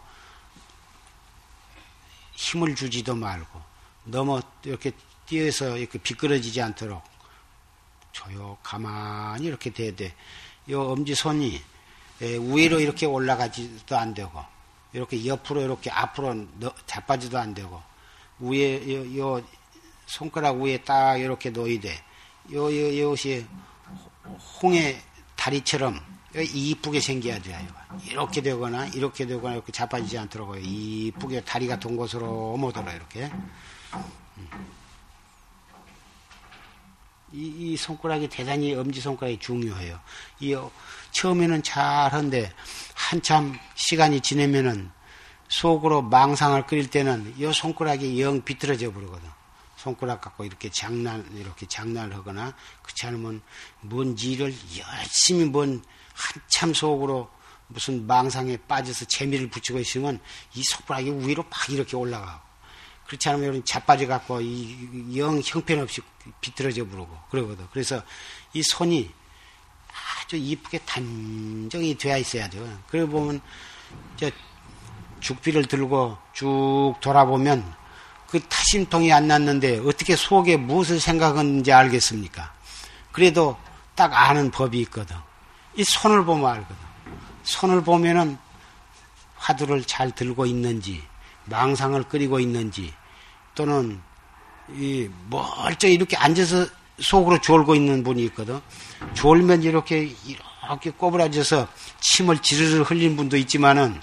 [2.32, 3.62] 힘을 주지도 말고
[4.04, 4.92] 너무 이렇게
[5.26, 7.02] 뛰어서 이렇게 비끄러지지 않도록
[8.18, 10.12] 조용 가만히 이렇게 대대
[10.70, 11.61] 요 엄지손이
[12.20, 14.44] 위로 이렇게 올라가지도 안 되고
[14.92, 16.46] 이렇게 옆으로 이렇게 앞으로
[16.87, 17.81] 자빠지도 안 되고
[18.40, 19.42] 위에 요, 요
[20.07, 21.94] 손가락 위에 딱 이렇게 놓이되
[22.52, 23.46] 요, 요, 요것이
[24.62, 25.00] 홍의
[25.37, 26.00] 다리처럼
[26.35, 27.59] 이쁘게 생겨야 돼요.
[28.07, 33.31] 이렇게 되거나 이렇게 되거나 이렇게 자빠지지 않도록 이쁘게 다리가 동 곳으로 오므더라 이렇게.
[37.32, 40.00] 이, 이 손가락이 대단히 엄지 손가락이 중요해요.
[40.40, 40.56] 이
[41.12, 42.52] 처음에는 잘한데
[42.94, 44.90] 한참 시간이 지내면은
[45.48, 49.28] 속으로 망상을 끓일 때는 이 손가락이 영 비틀어져 버리거든.
[49.76, 53.40] 손가락 갖고 이렇게 장난, 이렇게 장난을 하거나, 그렇지 않으면
[53.80, 57.30] 뭔지를 열심히 뭔 한참 속으로
[57.68, 60.20] 무슨 망상에 빠져서 재미를 붙이고 있으면
[60.54, 62.47] 이 손가락이 위로 막 이렇게 올라가고,
[63.08, 66.02] 그렇지 않으면 자빠져 갖고 이 영 형편없이
[66.40, 67.66] 비틀어져 부르고 그러거든.
[67.72, 68.02] 그래서
[68.52, 69.10] 이 손이
[70.22, 72.78] 아주 이쁘게 단정이 되어 있어야 돼요.
[72.88, 73.40] 그래 보면,
[74.16, 74.30] 저,
[75.20, 77.74] 죽비를 들고 쭉 돌아보면
[78.28, 82.52] 그 타심통이 안 났는데 어떻게 속에 무엇을 생각하는지 알겠습니까?
[83.10, 83.58] 그래도
[83.94, 85.16] 딱 아는 법이 있거든.
[85.74, 86.76] 이 손을 보면 알거든.
[87.42, 88.38] 손을 보면은
[89.36, 91.02] 화두를 잘 들고 있는지,
[91.48, 92.92] 망상을 끓이고 있는지,
[93.54, 94.00] 또는
[94.70, 96.66] 이 멀쩡히 이렇게 앉아서
[97.00, 98.61] 속으로 졸고 있는 분이 있거든.
[99.14, 101.68] 졸면 이렇게 이렇게 꼬부라져서
[102.00, 104.00] 침을 지르르 흘린 분도 있지만은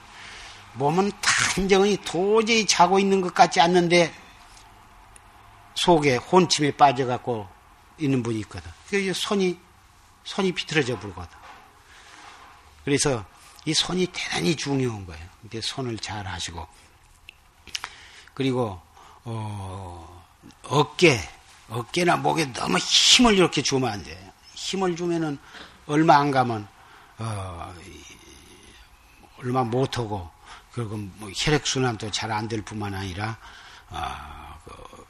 [0.73, 4.13] 몸은 단정히 도저히 자고 있는 것 같지 않는데
[5.75, 7.47] 속에 혼침에 빠져갖고
[7.99, 8.71] 있는 분이 있거든.
[8.89, 9.57] 그 손이,
[10.23, 11.37] 손이 비틀어져 불거든.
[12.83, 13.25] 그래서
[13.65, 15.25] 이 손이 대단히 중요한 거예요.
[15.43, 16.67] 이렇게 손을 잘 하시고.
[18.35, 18.79] 그리고,
[19.23, 20.23] 어,
[20.65, 21.19] 어깨,
[21.69, 24.17] 어깨나 목에 너무 힘을 이렇게 주면 안 돼요.
[24.53, 25.39] 힘을 주면은
[25.87, 26.67] 얼마 안 가면,
[27.17, 27.73] 어,
[29.39, 30.29] 얼마 못 하고,
[30.71, 33.37] 그리고 뭐 혈액 순환도 잘 안 될 뿐만 아니라
[33.89, 35.05] 어, 그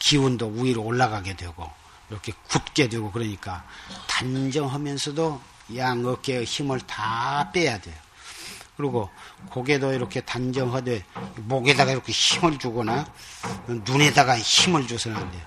[0.00, 1.70] 기운도 위로 올라가게 되고
[2.10, 3.64] 이렇게 굳게 되고 그러니까
[4.08, 5.40] 단정하면서도
[5.76, 7.94] 양 어깨의 힘을 다 빼야 돼요.
[8.78, 9.10] 그리고
[9.50, 13.12] 고개도 이렇게 단정하되 목에다가 이렇게 힘을 주거나
[13.66, 15.42] 눈에다가 힘을 줘서는 안 돼요.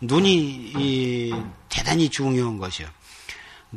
[0.00, 1.32] 눈이
[1.68, 2.88] 대단히 중요한 것이요.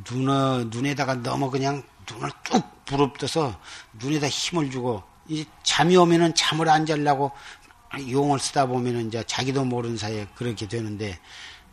[0.05, 0.25] 눈,
[0.71, 3.59] 눈에다가 너무 그냥 눈을 뚝 부릅떠서
[3.93, 7.31] 눈에다 힘을 주고 이제 잠이 오면은 잠을 안 자려고
[8.09, 11.19] 용을 쓰다 보면은 이제 자기도 모르는 사이에 그렇게 되는데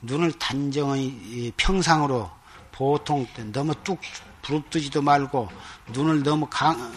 [0.02, 2.30] 눈을 단정히 평상으로
[2.72, 3.98] 보통 너무 뚝
[4.46, 5.48] 부릅뜨지도 말고
[5.88, 6.92] 눈을 너무 강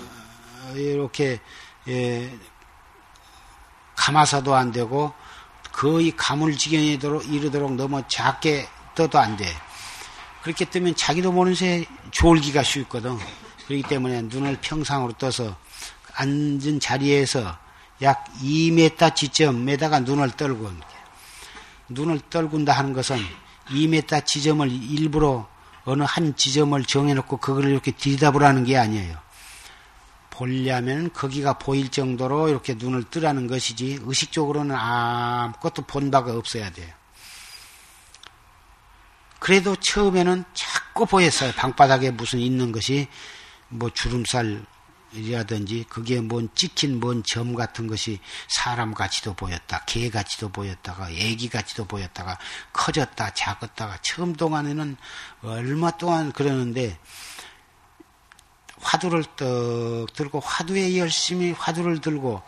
[0.75, 1.39] 이렇게
[1.87, 2.31] 예,
[3.95, 5.11] 감아서도 안 되고
[5.71, 9.45] 거의 가물 지경에 이르도록 너무 작게 떠도 안 돼.
[10.43, 13.17] 그렇게 뜨면 자기도 모르는 새에 졸기가 쉽거든.
[13.65, 15.55] 그렇기 때문에 눈을 평상으로 떠서
[16.15, 17.57] 앉은 자리에서
[18.01, 20.71] 약 2m 지점에다가 눈을 떨고
[21.89, 23.17] 눈을 떨군다 하는 것은
[23.67, 25.47] 2m 지점을 일부러
[25.89, 29.17] 어느 한 지점을 정해놓고 그걸 이렇게 들이다보라는 게 아니에요.
[30.29, 36.93] 보려면 거기가 보일 정도로 이렇게 눈을 뜨라는 것이지 의식적으로는 아무것도 본 바가 없어야 돼요.
[39.39, 41.51] 그래도 처음에는 자꾸 보였어요.
[41.53, 43.07] 방바닥에 무슨 있는 것이
[43.67, 44.63] 뭐 주름살
[45.13, 49.83] 이라든지 그게 뭔 찍힌 뭔 점 같은 것이 사람 같이도 보였다.
[49.85, 52.37] 개 같이도 보였다가 애기 같이도 보였다가
[52.73, 54.97] 커졌다 작았다가 처음 동안에는
[55.43, 56.97] 얼마 동안 그러는데
[58.81, 62.41] 화두를 떡 들고 화두에 열심히 화두를 들고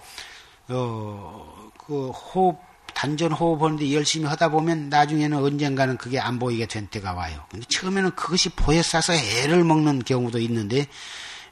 [0.70, 2.58] 어 그 호흡
[2.94, 7.44] 단전 호흡하는데 열심히 하다 보면 나중에는 언젠가는 그게 안 보이게 된 때가 와요.
[7.50, 10.88] 근데 처음에는 그것이 보여싸서 애를 먹는 경우도 있는데 예,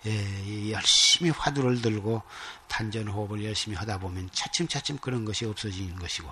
[0.06, 2.22] 열심히 화두를 들고
[2.68, 6.32] 단전 호흡을 열심히 하다 보면 차츰차츰 그런 것이 없어지는 것이고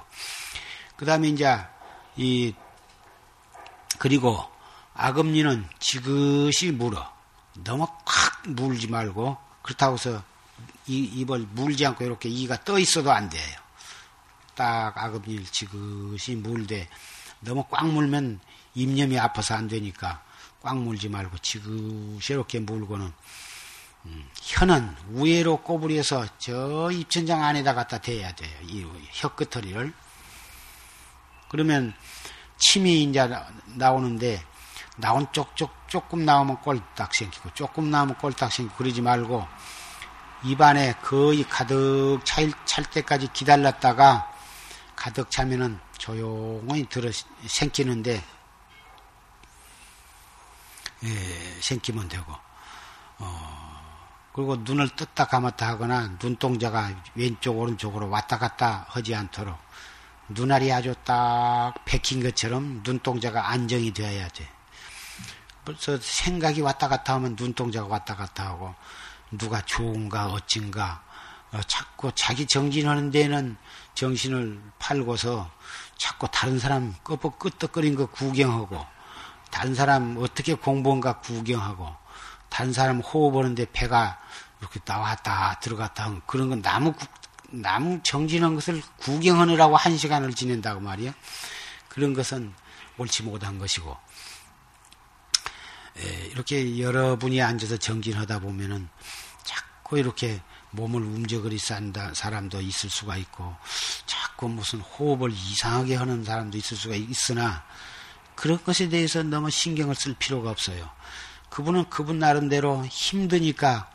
[0.95, 1.59] 그 다음에 이제
[2.15, 2.53] 이
[3.99, 4.43] 그리고
[4.93, 7.13] 악음리는 지그시 물어
[7.63, 10.23] 너무 콱 물지 말고 그렇다고 해서
[10.87, 13.59] 입을 물지 않고 이렇게 이가 떠 있어도 안 돼요.
[14.55, 16.89] 딱 악업일 지그시 물되
[17.41, 18.39] 너무 꽉 물면
[18.73, 20.23] 입념이 아파서 안 되니까
[20.61, 23.13] 꽉 물지 말고 지그시 이렇게 물고는 음,
[24.35, 28.49] 혀는 우회로 꼬부려서 저 입천장 안에다 갖다 대야 돼요.
[28.63, 29.93] 이 혀끝터리를.
[31.49, 31.93] 그러면
[32.57, 33.29] 침이 이제
[33.75, 34.43] 나오는데
[34.97, 39.47] 나온 쪽쪽 조금 나오면 꼴딱 생기고 조금 나오면 꼴딱 생기고 그러지 말고
[40.43, 44.31] 입안에 거의 가득 찰, 찰 때까지 기다렸다가
[44.95, 47.11] 가득 차면은 조용히 들어
[47.45, 48.23] 생기는데
[51.03, 52.33] 예, 생기면 되고
[53.19, 53.56] 어,
[54.37, 59.57] 그리고 눈을 떴다 감았다 하거나 눈동자가 왼쪽 오른쪽으로 왔다 갔다 하지 않도록
[60.29, 64.47] 눈알이 아주 딱 백힌 것처럼 눈동자가 안정이 되어야 돼.
[65.65, 68.75] 벌써 생각이 왔다 갔다 하면 눈동자가 왔다 갔다 하고
[69.31, 71.03] 누가 좋은가 어찐가
[71.53, 73.57] 어, 자꾸 자기 정진하는 데는
[73.95, 75.49] 정신을 팔고서
[75.97, 78.85] 자꾸 다른 사람 끄덕 끄덕거린 거 구경하고
[79.49, 82.06] 다른 사람 어떻게 공부한가 구경하고
[82.49, 84.19] 다른 사람 호흡하는데 배가
[84.59, 86.93] 이렇게 나왔다 들어갔다 하는 그런 건 나무
[87.49, 91.13] 나무 정진한 것을 구경하느라고 한 시간을 지낸다고 말이야.
[91.87, 92.53] 그런 것은
[92.97, 93.97] 옳지 못한 것이고
[95.99, 98.87] 예, 이렇게 여러분이 앉아서 정진하다 보면은
[99.43, 103.55] 자꾸 이렇게 몸을 움직거리 싼다 사람도 있을 수가 있고
[104.05, 107.65] 자꾸 무슨 호흡을 이상하게 하는 사람도 있을 수가 있으나
[108.35, 110.87] 그런 것에 대해서 너무 신경을 쓸 필요가 없어요.
[111.49, 113.89] 그분은 그분 나름대로 힘드니까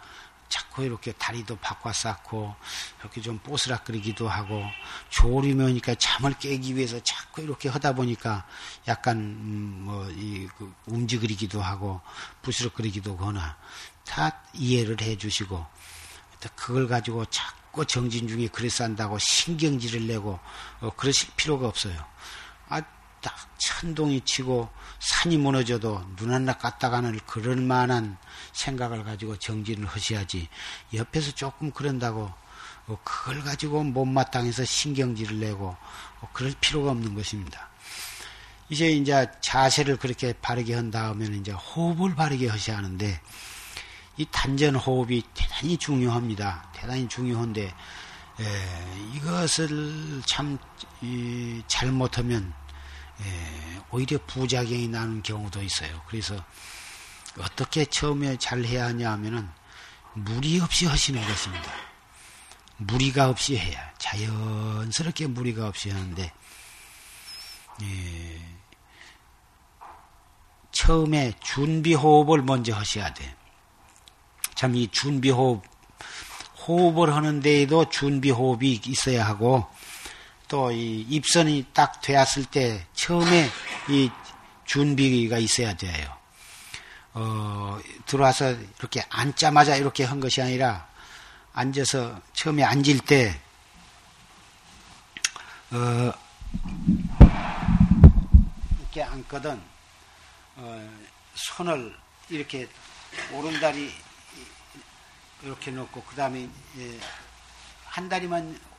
[0.53, 2.55] 자꾸 이렇게 다리도 바꿔 쌓고
[3.01, 4.63] 이렇게 좀 뽀스락거리기도 하고
[5.09, 8.47] 졸리면니까 잠을 깨기 위해서 자꾸 이렇게 하다 보니까
[8.87, 12.03] 약간 음, 뭐이 그 움직이기도 하고
[12.43, 13.57] 부스럭거리기도 하거나
[14.05, 15.67] 다 이해를 해주시고
[16.55, 20.39] 그걸 가지고 자꾸 정진 중에 그래서 한다고 신경질을 내고
[20.81, 22.05] 어, 그러실 필요가 없어요.
[22.69, 22.83] 아,
[23.23, 28.19] 딱 천둥이 치고 산이 무너져도 눈 하나 깠다가는 그럴 만한
[28.53, 30.49] 생각을 가지고 정진을 하셔야지
[30.93, 32.31] 옆에서 조금 그런다고
[32.89, 35.77] 어, 그걸 가지고 못마땅해서 신경질을 내고
[36.21, 37.69] 어, 그럴 필요가 없는 것입니다.
[38.69, 43.21] 이제 이제 자세를 그렇게 바르게 한 다음에는 이제 호흡을 바르게 하셔야 하는데
[44.17, 46.71] 이 단전 호흡이 대단히 중요합니다.
[46.75, 47.75] 대단히 중요한데 에,
[49.15, 50.59] 이것을 참
[51.01, 52.62] 이, 잘못하면 에,
[53.91, 56.01] 오히려 부작용이 나는 경우도 있어요.
[56.09, 56.43] 그래서
[57.39, 59.49] 어떻게 처음에 잘 해야 하냐 하면은
[60.15, 61.73] 무리 없이 하시는 것입니다.
[62.79, 66.33] 무리가 없이 해야 자연스럽게 무리가 없이 하는데
[67.83, 68.41] 예,
[70.73, 73.37] 처음에 준비 호흡을 먼저 하셔야 돼.
[74.55, 75.63] 참 이 준비 호흡
[76.67, 79.67] 호흡을 하는 데에도 준비 호흡이 있어야 하고
[80.53, 83.49] 또 이 입선이 딱 되었을 때 처음에
[83.89, 84.11] 이
[84.67, 86.15] 준비가 있어야 돼요.
[87.15, 90.87] 어, 들어와서 이렇게 앉자마자 이렇게 한 것이 아니라
[91.55, 93.41] 앉아서 처음에 앉을 때,
[95.71, 96.13] 어,
[98.79, 99.59] 이렇게 앉거든,
[100.57, 100.99] 어,
[101.35, 101.97] 손을
[102.29, 102.69] 이렇게
[103.33, 103.91] 오른다리
[105.43, 107.01] 이렇게 놓고, 그 다음에 예,
[107.87, 108.72] 한 다리만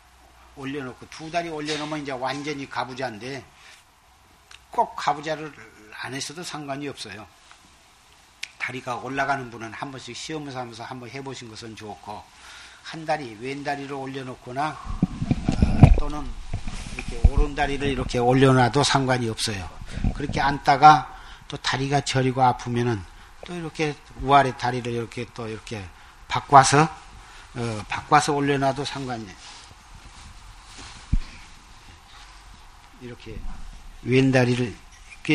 [0.55, 3.43] 올려놓고, 두 다리 올려놓으면 이제 완전히 가부자인데,
[4.71, 5.53] 꼭 가부자를
[6.01, 7.25] 안 했어도 상관이 없어요.
[8.63, 12.23] 다리가 올라가는 분은 한 번씩 시험을 하면서 한번 해보신 것은 좋고
[12.81, 16.25] 한 다리 왼 다리로 올려놓거나 어, 또는
[16.95, 19.69] 이렇게 오른 다리를 이렇게 올려놔도 상관이 없어요.
[20.15, 21.13] 그렇게 앉다가
[21.49, 23.01] 또 다리가 저리고 아프면은
[23.45, 25.83] 또 이렇게 우아래 다리를 이렇게 또 이렇게
[26.29, 26.87] 바꿔서
[27.55, 29.27] 어, 바꿔서 올려놔도 상관이
[33.03, 33.37] 이렇게
[34.03, 34.73] 왼다리를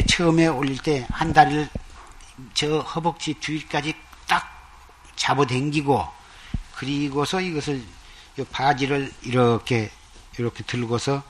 [0.06, 1.68] 처음에 올릴 때 한 다리를
[2.54, 3.94] 저 허벅지 뒤까지
[4.26, 4.46] 딱
[5.16, 6.06] 잡아당기고
[6.76, 7.82] 그리고서 이것을
[8.52, 9.90] 바지를 이렇게
[10.38, 11.22] 이렇게 들고서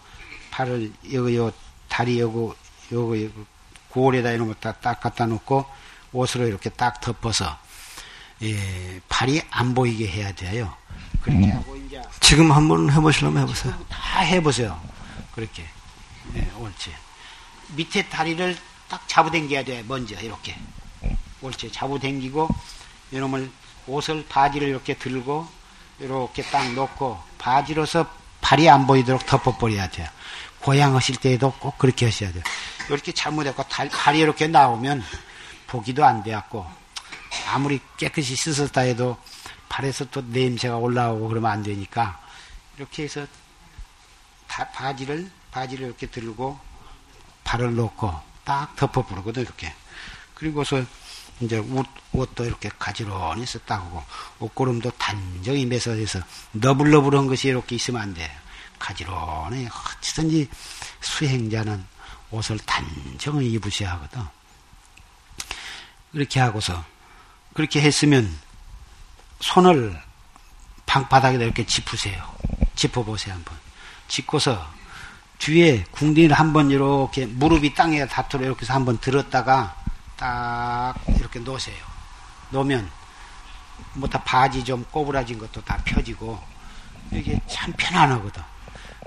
[0.51, 1.53] 팔을 여기 요
[1.88, 2.53] 다리 여기
[2.92, 3.16] 요거
[3.90, 5.64] 고울에다 이런 거딱 갖다 놓고
[6.12, 7.59] 옷으로 이렇게 딱 덮어서
[8.42, 10.72] 예, 팔이 안 보이게 해야 돼요.
[11.23, 11.52] 그렇게 음.
[11.52, 13.75] 하고 이제 지금 한번 해보시려면 해보세요.
[13.88, 14.81] 다 해보세요.
[15.35, 15.65] 그렇게
[16.37, 16.94] 예, 옳지.
[17.76, 18.56] 밑에 다리를
[18.88, 19.83] 딱 잡아당겨야 돼.
[19.87, 20.56] 먼저 이렇게.
[21.40, 21.72] 옳지.
[21.72, 22.48] 잡아당기고
[23.12, 23.50] 이놈을
[23.87, 25.48] 옷을 바지를 이렇게 들고
[25.98, 28.06] 이렇게 딱 놓고 바지로서
[28.40, 30.08] 발이 안 보이도록 덮어버려야 돼요.
[30.60, 32.42] 고향 하실 때에도 꼭 그렇게 하셔야 돼요.
[32.88, 35.02] 이렇게 잘못했고 발이 이렇게 나오면
[35.66, 36.66] 보기도 안 돼갖고
[37.50, 39.16] 아무리 깨끗이 씻었다 해도
[39.68, 42.18] 발에서 또 냄새가 올라오고 그러면 안 되니까
[42.76, 43.26] 이렇게 해서
[44.46, 46.59] 바지를 바지를 이렇게 들고
[47.44, 49.73] 발을 놓고 딱 덮어버리거든 이렇게
[50.35, 50.85] 그리고서
[51.40, 54.03] 이제 옷, 옷도 이렇게 가지런히 썼다고
[54.40, 56.21] 옷고름도 단정히 매서해서
[56.53, 58.31] 너블너블한 것이 이렇게 있으면 안 돼.
[58.79, 60.49] 가지런히 어찌든지
[61.01, 61.85] 수행자는
[62.31, 64.23] 옷을 단정히 입으셔야 하거든.
[66.13, 66.85] 이렇게 하고서
[67.55, 68.37] 그렇게 했으면
[69.40, 70.01] 손을
[70.87, 72.37] 방바닥에다 이렇게 짚으세요.
[72.75, 73.57] 짚어보세요 한번.
[74.09, 74.77] 짚고서
[75.39, 79.77] 뒤에 궁디를 한번 이렇게 무릎이 땅에 닿도록 이렇게 해서 한번 들었다가
[80.17, 81.77] 딱 이렇게 놓으세요.
[82.51, 82.91] 놓으면
[83.95, 86.39] 뭐 다 바지 좀 꼬부라진 것도 다 펴지고
[87.13, 88.43] 이게 참 편안하거든.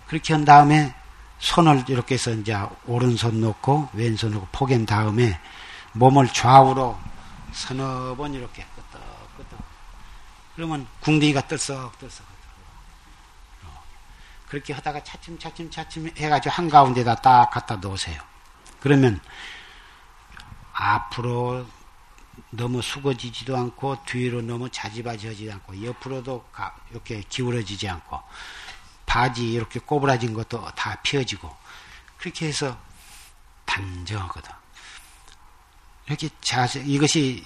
[0.07, 0.93] 그렇게 한 다음에
[1.39, 5.39] 손을 이렇게 해서 이제 오른손 놓고 왼손 놓고 포갠 다음에
[5.93, 6.97] 몸을 좌우로
[7.51, 9.59] 서너 번 이렇게 끄덕끄덕.
[10.55, 12.30] 그러면 궁디가 떨썩떨썩.
[14.51, 18.21] 그렇게 하다가 차츰 차츰 차츰 해가지고 한가운데다 딱 갖다 놓으세요.
[18.81, 19.21] 그러면
[20.73, 21.65] 앞으로
[22.49, 26.45] 너무 숙어지지도 않고 뒤로 너무 자지바지하지 않고 옆으로도
[26.89, 28.19] 이렇게 기울어지지 않고
[29.05, 31.55] 바지 이렇게 꼬부라진 것도 다 펴지고
[32.17, 32.77] 그렇게 해서
[33.63, 34.51] 단정하거든.
[36.07, 37.45] 이렇게 자세 이것이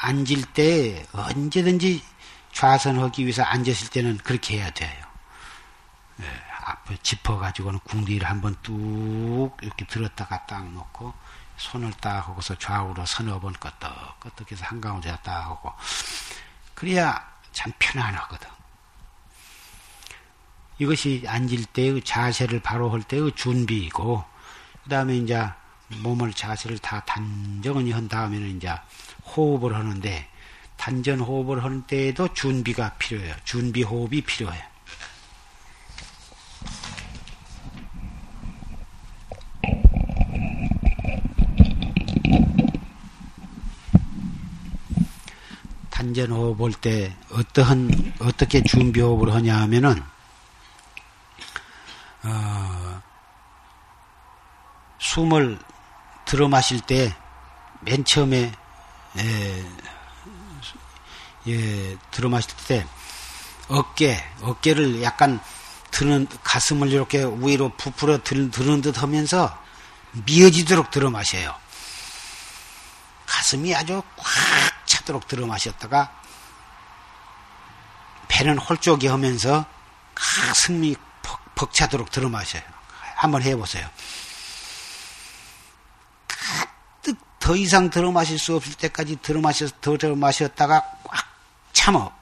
[0.00, 2.02] 앉을 때 언제든지
[2.50, 5.11] 좌선하기 위해서 앉았을 때는 그렇게 해야 돼요.
[6.20, 6.24] 예,
[6.64, 11.12] 앞에 짚어가지고는 궁디를 한번 뚝 이렇게 들었다가 딱 놓고
[11.56, 15.72] 손을 딱 하고서 좌우로 서너 번 끄덕끄덕해서 한가운데 딱 하고
[16.74, 18.48] 그래야 참 편안하거든.
[20.78, 24.24] 이것이 앉을 때의 자세를 바로 할 때의 준비이고
[24.82, 25.48] 그 다음에 이제
[26.02, 28.74] 몸을 자세를 다 단정히 한 다음에는 이제
[29.24, 30.28] 호흡을 하는데
[30.76, 33.36] 단전 호흡을 하는 때에도 준비가 필요해요.
[33.44, 34.71] 준비 호흡이 필요해요.
[46.02, 50.02] 단전호흡 볼 때 어떠한 어떻게 준비호흡을 하냐 하면은
[52.24, 53.02] 어,
[54.98, 55.58] 숨을
[56.24, 57.14] 들어 마실 때
[57.84, 58.52] 맨 처음에
[59.18, 59.64] 예,
[61.48, 62.86] 예, 들어 마실 때
[63.68, 65.40] 어깨 어깨를 약간
[65.90, 69.56] 드는 가슴을 이렇게 위로 부풀어 드, 드는 듯 하면서
[70.26, 71.61] 미어지도록 들어 마셔요.
[73.32, 74.26] 가슴이 아주 꽉
[74.86, 76.12] 차도록 들어 마셨다가
[78.28, 79.64] 배는 홀쭉이 하면서
[80.14, 80.96] 가슴이
[81.54, 82.62] 벅차도록 들어 마셔요.
[83.16, 83.88] 한번 해보세요.
[86.28, 91.24] 가득 더 이상 들어 마실 수 없을 때까지 들어 마셔 들어 마셨다가 꽉
[91.72, 92.12] 참어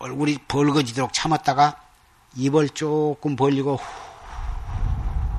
[0.00, 1.80] 얼굴이 벌거지도록 참았다가
[2.34, 3.78] 입을 조금 벌리고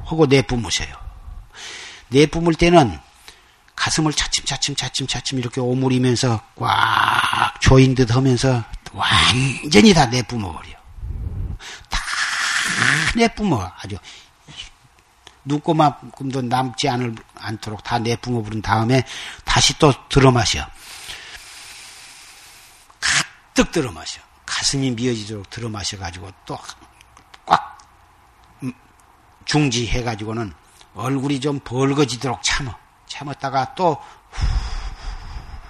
[0.05, 0.95] 하고 내뿜으세요.
[2.09, 3.04] 내뿜을 때는
[3.75, 8.63] 가슴을 차츰차츰 차츰차츰 이렇게 오므리면서 꽉 조인 듯 하면서
[8.93, 10.71] 완전히 다 내뿜어버려.
[11.89, 11.99] 다
[13.15, 13.71] 내뿜어.
[13.77, 13.97] 아주
[15.43, 19.03] 눈꼬만큼도 남지 않을, 않도록 다 내뿜어 부른 다음에
[19.43, 20.65] 다시 또 들어 마셔.
[22.99, 24.21] 가득 들어 마셔.
[24.45, 26.57] 가슴이 미어지도록 들어 마셔가지고 또
[27.45, 27.77] 꽉
[29.45, 30.53] 중지해가지고는
[30.95, 32.73] 얼굴이 좀 벌거지도록 참어.
[33.07, 33.97] 참았다가 또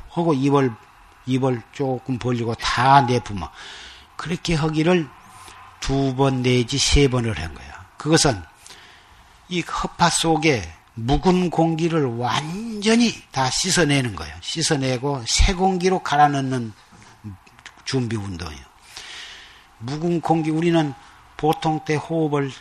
[0.10, 0.72] 하고 입을
[1.26, 3.50] 입을 조금 벌리고 다 내뿜어.
[4.16, 5.10] 그렇게 하기를
[5.80, 7.86] 두 번 내지 세 번을 한 거야.
[7.98, 8.42] 그것은
[9.50, 14.34] 이 허파 속에 묵은 공기를 완전히 다 씻어내는 거예요.
[14.42, 16.74] 씻어내고 새 공기로 갈아 넣는
[17.84, 18.66] 준비 운동이에요.
[19.80, 20.94] 묵은 공기 우리는
[21.38, 22.52] 보통 때 호흡을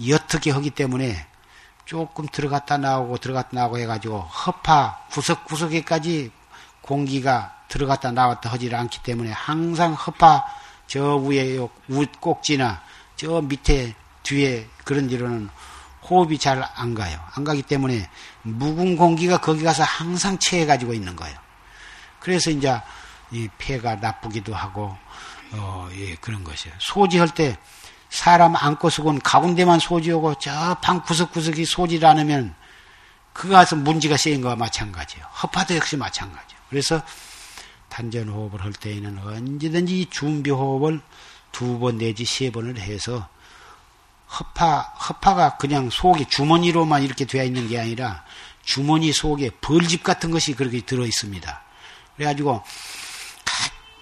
[0.00, 1.26] 옅게 하기 때문에
[1.88, 6.30] 조금 들어갔다 나오고 들어갔다 나오고 해가지고 허파 구석구석에까지
[6.82, 10.44] 공기가 들어갔다 나왔다 하지 않기 때문에 항상 허파
[10.86, 11.56] 저 위에
[12.20, 12.82] 꼭지나
[13.16, 15.48] 저 밑에 뒤에 그런 데로는
[16.02, 17.18] 호흡이 잘 안 가요.
[17.34, 18.10] 안 가기 때문에
[18.42, 21.38] 묵은 공기가 거기 가서 항상 채해가지고 있는 거예요.
[22.20, 22.78] 그래서 이제
[23.30, 24.94] 이 폐가 나쁘기도 하고
[25.52, 26.76] 어, 예, 그런 것이에요.
[26.80, 27.56] 소지할 때
[28.10, 32.54] 사람 안고 쓰곤 가운데만 소지하고 저 방 구석구석이 소지를 않으면
[33.32, 35.24] 그거 가서 문제가 생긴 거와 마찬가지예요.
[35.42, 36.62] 허파도 역시 마찬가지예요.
[36.70, 37.02] 그래서
[37.88, 41.00] 단전 호흡을 할 때에는 언제든지 준비 호흡을
[41.52, 43.28] 두 번 내지 세 번을 해서
[44.38, 48.24] 허파 허파가 그냥 속에 주머니로만 이렇게 되어 있는 게 아니라
[48.62, 51.62] 주머니 속에 벌집 같은 것이 그렇게 들어 있습니다.
[52.16, 52.62] 그래가지고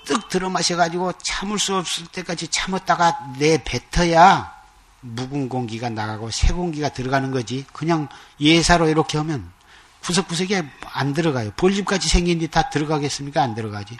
[0.06, 4.54] 뜩 들어 마셔가지고 참을 수 없을 때까지 참았다가 내 뱉어야
[5.00, 7.66] 묵은 공기가 나가고 새 공기가 들어가는 거지.
[7.72, 8.08] 그냥
[8.40, 9.52] 예사로 이렇게 하면
[10.00, 11.50] 구석구석에 안 들어가요.
[11.56, 13.42] 볼집같이 생긴 데 다 들어가겠습니까?
[13.42, 13.96] 안 들어가지.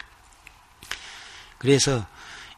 [1.57, 2.05] 그래서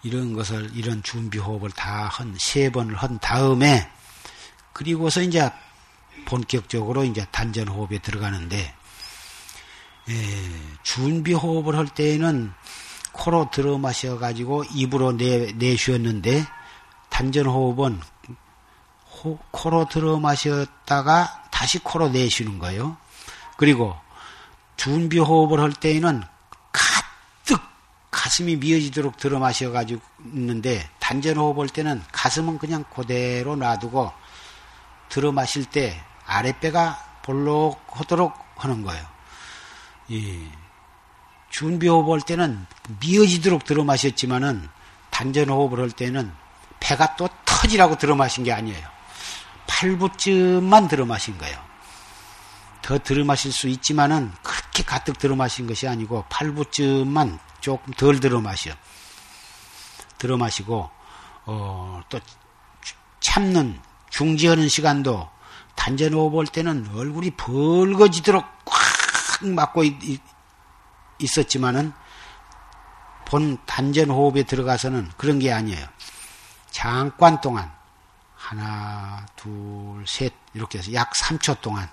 [0.03, 3.89] 이런 것을, 이런 준비 호흡을 다 한, 세 번을 한 다음에,
[4.71, 5.49] 그리고서 이제
[6.25, 8.73] 본격적으로 이제 단전 호흡에 들어가는데,
[10.09, 10.51] 예,
[10.83, 12.53] 준비 호흡을 할 때에는
[13.11, 16.45] 코로 들어 마셔가지고 입으로 내, 내쉬었는데
[17.09, 17.99] 단전 호흡은
[19.23, 22.97] 호, 코로 들어 마셨다가 다시 코로 내쉬는 거예요.
[23.57, 23.95] 그리고
[24.77, 26.23] 준비 호흡을 할 때에는
[26.71, 27.61] 가득
[28.11, 30.01] 가슴이 미어지도록 들어 마셔가지고
[30.33, 34.11] 있는데 단전 호흡할 때는 가슴은 그냥 그대로 놔두고
[35.09, 39.05] 들어 마실 때 아랫배가 볼록하도록 하는 거예요.
[40.11, 40.68] 예.
[41.49, 42.65] 준비 호흡 할 때는
[42.99, 44.69] 미어지도록 들어 마셨지만은
[45.09, 46.31] 단전 호흡을 할 때는
[46.79, 48.87] 배가 또 터지라고 들어 마신 게 아니에요.
[49.67, 51.57] 팔부쯤만 들어 마신 거예요.
[52.81, 58.39] 더 들어 마실 수 있지만은 그렇게 가득 들어 마신 것이 아니고 팔부쯤만 조금 덜 들어
[58.41, 58.71] 마셔.
[60.17, 60.89] 들어 마시고
[61.45, 62.19] 어, 또
[63.19, 63.79] 참는
[64.09, 65.29] 중지하는 시간도
[65.75, 70.21] 단전 호흡 할 때는 얼굴이 벌거지도록 꽉 막고 있,
[71.19, 71.93] 있었지만은
[73.25, 75.87] 본 단전 호흡에 들어가서는 그런 게 아니에요.
[76.71, 77.71] 잠깐 동안
[78.35, 81.89] 하나, 둘, 셋 이렇게 해서 약 3초 동안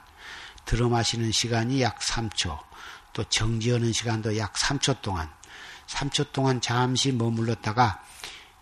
[0.64, 2.58] 들어 마시는 시간이 약 3초,
[3.12, 5.30] 또 정지하는 시간도 약 3초 동안
[5.86, 8.02] 3초 동안 잠시 머물렀다가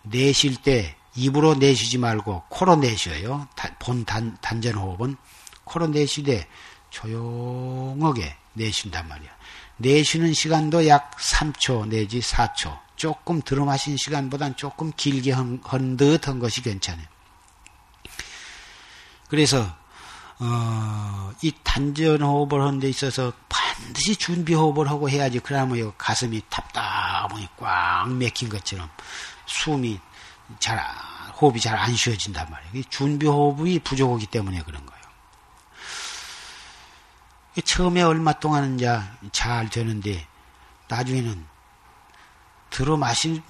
[0.02, 3.48] 내쉴 때 입으로 내쉬지 말고 코로 내쉬어요.
[3.78, 5.16] 본 단, 단전 호흡은
[5.64, 6.48] 코로 내쉬되
[6.90, 9.30] 조용하게 내쉰단 말이야.
[9.76, 12.78] 내쉬는 시간도 약 3초 내지 4초.
[12.96, 17.06] 조금 들어 마신 시간보단 조금 길게 한, 한 듯한 것이 괜찮아요.
[19.28, 19.66] 그래서
[20.38, 25.40] 어, 이 단전 호흡을 하는 데 있어서 반드시 준비 호흡을 하고 해야지.
[25.40, 28.88] 그러면 가슴이 답답하니 꽉 맥힌 것처럼
[29.46, 29.98] 숨이
[30.60, 30.78] 잘,
[31.40, 32.84] 호흡이 잘 안 쉬어진단 말이에요.
[32.90, 34.93] 준비 호흡이 부족하기 때문에 그런 거예요.
[37.62, 38.78] 처음에 얼마 동안은
[39.32, 40.26] 잘 되는데,
[40.88, 41.46] 나중에는
[42.70, 43.42] 들어 마시,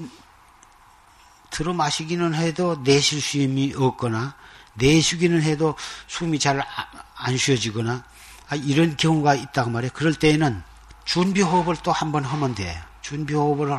[1.50, 4.36] 들어 마시기는 해도 내쉴 숨이 없거나,
[4.74, 5.76] 내쉬기는 해도
[6.08, 6.62] 숨이 잘
[7.16, 8.04] 안 쉬어지거나,
[8.48, 9.92] 아, 이런 경우가 있다고 말이에요.
[9.94, 10.62] 그럴 때에는
[11.06, 12.78] 준비 호흡을 또 한 번 하면 돼.
[13.00, 13.70] 준비 호흡을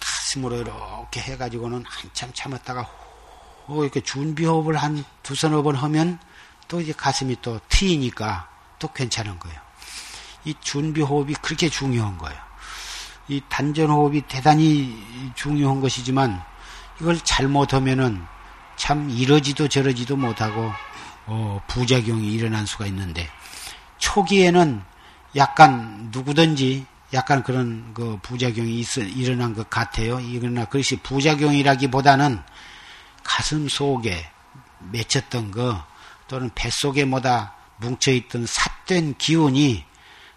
[0.00, 2.88] 가슴으로 이렇게 해가지고는 한참 참았다가
[3.68, 6.18] 이렇게 준비 호흡을 한 두서너 번 하면
[6.68, 8.48] 또 이제 가슴이 또 트이니까
[8.78, 9.60] 또 괜찮은 거예요.
[10.44, 12.38] 이 준비 호흡이 그렇게 중요한 거예요.
[13.28, 16.42] 이 단전 호흡이 대단히 중요한 것이지만
[17.00, 18.22] 이걸 잘못하면은
[18.76, 20.72] 참 이러지도 저러지도 못하고
[21.26, 23.28] 어, 부작용이 일어날 수가 있는데
[23.98, 24.82] 초기에는
[25.36, 30.18] 약간 누구든지 약간 그런 그 부작용이 있어, 일어난 것 같아요.
[30.40, 32.42] 그러나 그것이 부작용이라기보다는
[33.22, 34.28] 가슴 속에
[34.90, 35.84] 맺혔던 거
[36.28, 39.84] 또는 뱃속에 뭐다 뭉쳐있던 삿된 기운이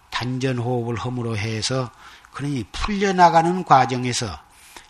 [0.10, 1.92] 단전 호흡을 허물어 해서
[2.32, 4.40] 그러니 풀려나가는 과정에서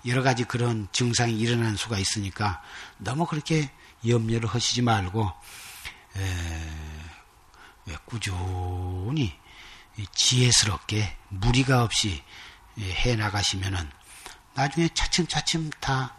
[0.05, 2.61] 여러 가지 그런 증상이 일어나는 수가 있으니까
[2.97, 3.69] 너무 그렇게
[4.07, 5.31] 염려를 하시지 말고
[6.17, 9.33] 에, 꾸준히
[10.13, 12.23] 지혜스럽게 무리가 없이
[12.79, 13.89] 해 나가시면은
[14.53, 16.15] 나중에 차츰차츰 다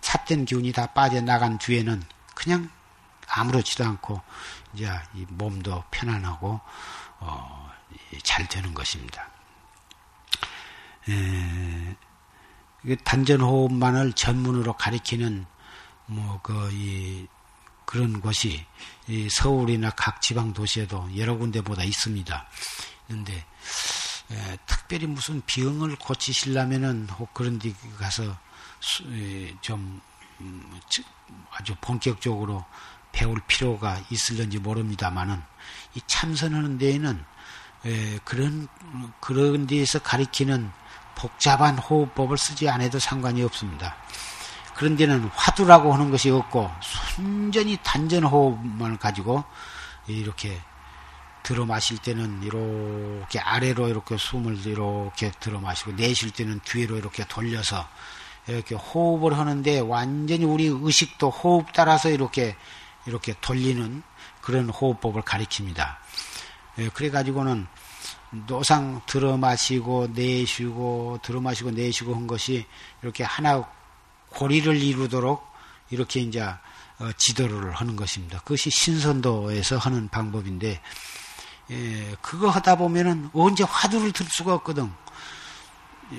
[0.00, 2.02] 삿된 기운이 다 빠져나간 뒤에는
[2.34, 2.70] 그냥
[3.30, 4.20] 아무렇지도 않고
[4.74, 6.60] 이제 이 몸도 편안하고
[7.20, 7.70] 어,
[8.22, 9.28] 잘 되는 것입니다.
[11.08, 11.96] 에,
[13.04, 15.46] 단전 호흡만을 전문으로 가리키는
[16.06, 17.26] 뭐그
[17.84, 18.64] 그런 곳이
[19.30, 22.48] 서울이나 각 지방 도시에도 여러 군데보다 있습니다.
[23.06, 23.46] 그런데
[24.66, 28.36] 특별히 무슨 병을 고치시려면은 혹 그런 데 가서
[29.62, 30.00] 좀
[30.40, 30.80] 음,
[31.52, 32.64] 아주 본격적으로
[33.12, 35.42] 배울 필요가 있을런지 모릅니다만은
[35.94, 37.24] 이 참선하는 데에는
[38.24, 38.68] 그런
[39.20, 40.70] 그런 데에서 가리키는
[41.14, 43.96] 복잡한 호흡법을 쓰지 않아도 상관이 없습니다.
[44.76, 46.70] 그런 데는 화두라고 하는 것이 없고
[47.16, 49.42] 순전히 단전 호흡만 가지고
[50.06, 50.60] 이렇게
[51.42, 57.88] 들어 마실 때는 이렇게 아래로 이렇게 숨을 이렇게 들어 마시고 내쉴 때는 뒤로 이렇게 돌려서
[58.46, 62.56] 이렇게 호흡을 하는데 완전히 우리 의식도 호흡 따라서 이렇게
[63.08, 64.02] 이렇게 돌리는
[64.42, 65.96] 그런 호흡법을 가리킵니다.
[66.78, 67.66] 예, 그래 가지고는
[68.46, 72.66] 노상 들어 마시고 내쉬고 들어 마시고 내쉬고 한 것이
[73.02, 73.66] 이렇게 하나
[74.30, 75.46] 고리를 이루도록
[75.90, 78.38] 이렇게 이제 어, 지도를 하는 것입니다.
[78.40, 80.80] 그것이 신선도에서 하는 방법인데
[81.70, 84.90] 예, 그거 하다 보면은 언제 화두를 들 수가 없거든.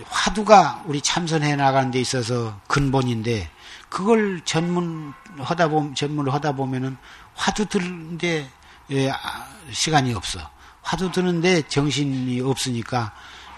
[0.08, 3.50] 화두가 우리 참선해 나가는 데 있어서 근본인데
[3.90, 6.98] 그걸 전문 하다 보면 전문을 하다 보면은
[7.34, 8.50] 화두 들는데
[8.92, 10.40] 예, 아, 시간이 없어.
[10.82, 13.14] 화두 드는데 정신이 없으니까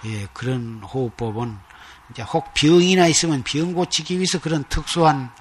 [0.05, 1.57] 예, 그런 호흡법은
[2.11, 5.31] 이제 혹 병이나 있으면 병 고치기 위해서 그런 특수한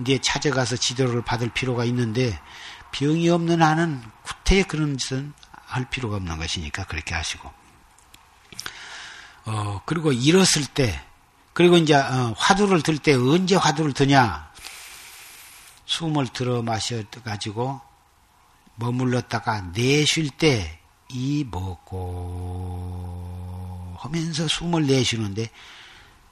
[0.00, 2.38] 이제 찾아가서 지도를 받을 필요가 있는데
[2.92, 5.32] 병이 없는 한은 구태에 그런 짓은
[5.66, 7.50] 할 필요가 없는 것이니까 그렇게 하시고
[9.46, 11.00] 어 그리고 일었을 때
[11.52, 14.52] 그리고 이제 어, 화두를 들 때 언제 화두를 드냐?
[15.86, 17.80] 숨을 들어 마셔 가지고
[18.76, 20.80] 머물렀다가 내쉴 때
[21.10, 23.14] 이 먹고
[24.00, 25.50] 하면서 숨을 내쉬는데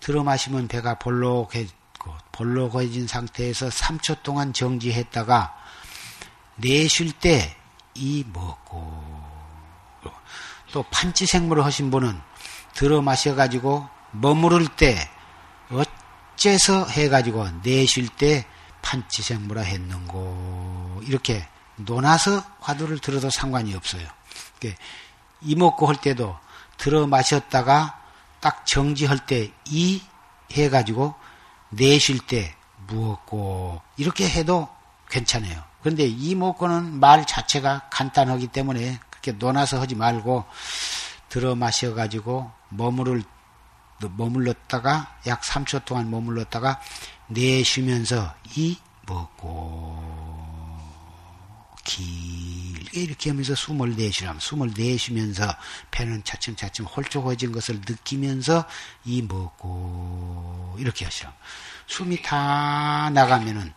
[0.01, 5.55] 들어 마시면 배가 볼록해지고 볼록해진 상태에서 3초 동안 정지했다가
[6.57, 7.57] 내쉴 때
[7.95, 9.23] 이 먹고
[10.73, 12.19] 또 판치생물을 하신 분은
[12.75, 15.09] 들어 마셔가지고 머무를 때
[15.71, 18.47] 어째서 해가지고 내쉴 때
[18.83, 21.47] 판치생물아 했는고 이렇게
[21.77, 24.07] 논아서 화두를 들어도 상관이 없어요.
[25.41, 26.37] 이먹고 할 때도
[26.77, 28.01] 들어 마셨다가
[28.41, 30.03] 딱 정지할 때 이
[30.53, 31.15] 해가지고
[31.71, 32.55] 내쉴 때
[32.87, 34.69] 무었고 이렇게 해도
[35.09, 35.63] 괜찮아요.
[35.81, 40.45] 그런데 이목구는 말 자체가 간단하기 때문에 그렇게 논아서 하지 말고
[41.29, 43.23] 들어 마셔가지고 머무를
[44.17, 46.81] 머물렀다가 약 3초 동안 머물렀다가
[47.29, 50.03] 내쉬면서 이 먹고
[51.85, 55.55] 길게 이렇게 하면서 숨을 내쉬라면 숨을 내쉬면서
[55.91, 58.65] 배는 차츰차츰 홀쭉해진 것을 느끼면서
[59.05, 61.33] 이 먹고 이렇게 하시라.
[61.87, 63.73] 숨이 다 나가면은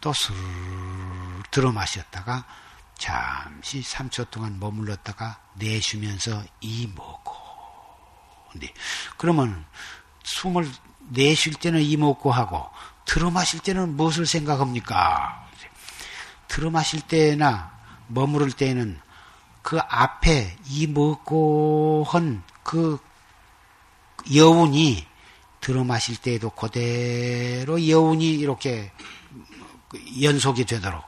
[0.00, 0.34] 또 술
[1.50, 2.44] 들어 마셨다가
[2.96, 7.27] 잠시 3초 동안 머물렀다가 내쉬면서 이 먹고.
[8.54, 8.72] 네.
[9.16, 9.64] 그러면
[10.24, 10.68] 숨을
[11.10, 12.66] 내쉴 때는 이 먹고 하고
[13.04, 15.46] 들어 마실 때는 무엇을 생각합니까?
[16.48, 17.72] 들어 마실 때나
[18.08, 19.00] 머무를 때는
[19.62, 22.98] 그 앞에 이 먹고 한 그
[24.34, 25.06] 여운이
[25.62, 28.92] 들어 마실 때에도 그대로 여운이 이렇게
[30.20, 31.02] 연속이 되도록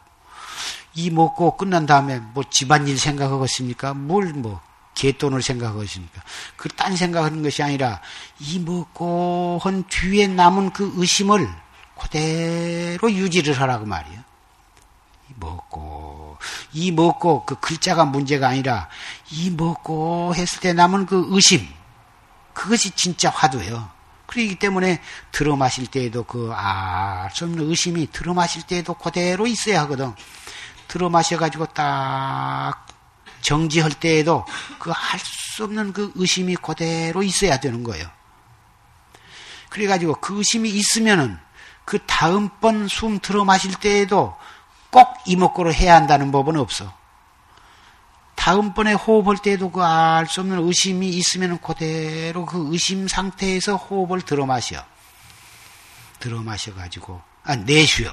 [0.95, 3.93] 이 먹고 끝난 다음에 뭐 집안일 생각하겠습니까?
[3.93, 4.63] 뭘 뭐
[4.95, 6.23] 개돈을 생각하겠습니까?
[6.57, 8.01] 그딴 생각하는 것이 아니라
[8.39, 11.49] 이 먹고 한 뒤에 남은 그 의심을
[11.99, 14.21] 그대로 유지를 하라고 말이요.
[15.29, 16.39] 이 먹고
[16.73, 18.89] 이 먹고 그 글자가 문제가 아니라
[19.31, 21.67] 이 먹고 했을 때 남은 그 의심
[22.53, 23.91] 그것이 진짜 화두예요.
[24.27, 25.01] 그렇기 때문에
[25.33, 30.15] 들어 마실 때에도 그 알수 없는 의심이 들어 마실 때에도 그대로 있어야 하거든.
[30.87, 32.87] 들어 마셔가지고 딱
[33.43, 34.45] 정지할 때에도
[34.79, 38.09] 그 할 수 없는 그 의심이 그대로 있어야 되는 거예요.
[39.69, 41.39] 그래가지고 그 의심이 있으면은
[41.85, 44.37] 그 다음번 숨 들어 마실 때에도
[44.91, 46.93] 꼭 이목구로 해야 한다는 법은 없어.
[48.37, 54.47] 다음번에 호흡할 때도 그 알 수 없는 의심이 있으면 그대로 그 의심 상태에서 호흡을 들어
[54.47, 54.83] 마셔.
[56.21, 58.11] 들어 마셔가지고, 아, 내쉬어.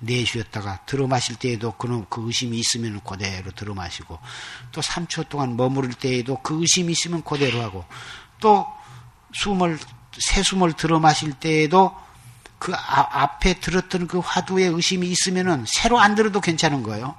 [0.00, 4.18] 내쉬었다가 들어 마실 때에도 그놈, 그 의심이 있으면 그대로 들어 마시고,
[4.72, 7.84] 또 3초 동안 머무를 때에도 그 의심이 있으면 그대로 하고,
[8.40, 8.66] 또
[9.34, 9.78] 숨을,
[10.18, 11.94] 새 숨을 들어 마실 때에도
[12.58, 17.14] 그 아, 앞에 들었던 그 화두의 의심이 있으면은 새로 안 들어도 괜찮은 거예요.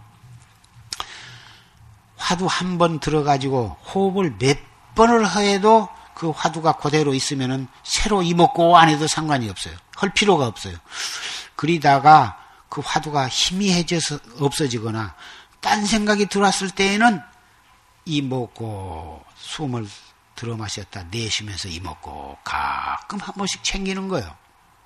[2.18, 4.58] 화두 한 번 들어가지고 호흡을 몇
[4.96, 9.74] 번을 해도 그 화두가 그대로 있으면은 새로 이먹고 안 해도 상관이 없어요.
[9.96, 10.76] 할 필요가 없어요.
[11.56, 12.38] 그리다가
[12.70, 15.16] 그 화두가 희미해져서 없어지거나
[15.60, 17.22] 딴 생각이 들어왔을 때에는
[18.06, 19.88] 이먹고 숨을
[20.36, 24.36] 들어 마셨다 내쉬면서 이먹고 가끔 한 번씩 챙기는 거예요.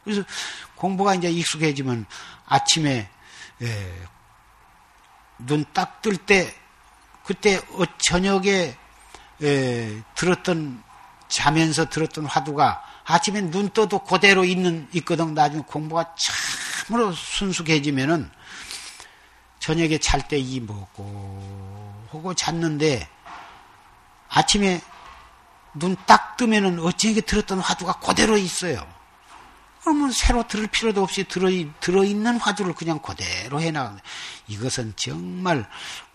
[0.03, 0.23] 그래서
[0.75, 2.05] 공부가 이제 익숙해지면
[2.45, 3.09] 아침에
[3.61, 4.07] 예,
[5.39, 6.53] 눈딱 뜰 때
[7.23, 8.75] 그때 어, 저녁에
[9.41, 10.83] 에, 들었던
[11.27, 15.33] 자면서 들었던 화두가 아침에 눈 떠도 그대로 있는 있거든.
[15.33, 16.15] 나중에 공부가
[16.87, 18.29] 참으로 순숙해지면은
[19.59, 23.07] 저녁에 잘 때 이 먹고 하고 잤는데
[24.29, 24.81] 아침에
[25.75, 28.85] 눈 딱 뜨면은 어찌게 들었던 화두가 그대로 있어요.
[29.81, 31.49] 그러면 새로 들을 필요도 없이 들어,
[31.81, 33.99] 들어있는 화두를 그냥 그대로 해나가는
[34.47, 35.67] 이것은 정말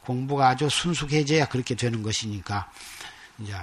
[0.03, 2.71] 공부가 아주 순숙해져야 그렇게 되는 것이니까
[3.39, 3.55] 이제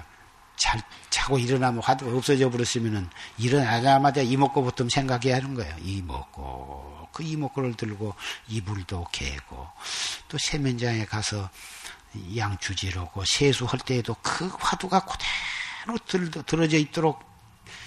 [0.55, 5.75] 잘 자고 일어나면 화두가 없어져 버렸으면은 일어나자마자 이목구 부터 생각해야 하는 거예요.
[5.81, 8.13] 이목구 그 이목구를 들고
[8.47, 9.67] 이불도 개고
[10.27, 11.49] 또 세면장에 가서
[12.35, 17.23] 양주지르고 세수할 때에도 그 화두가 그대로 들, 들어져 있도록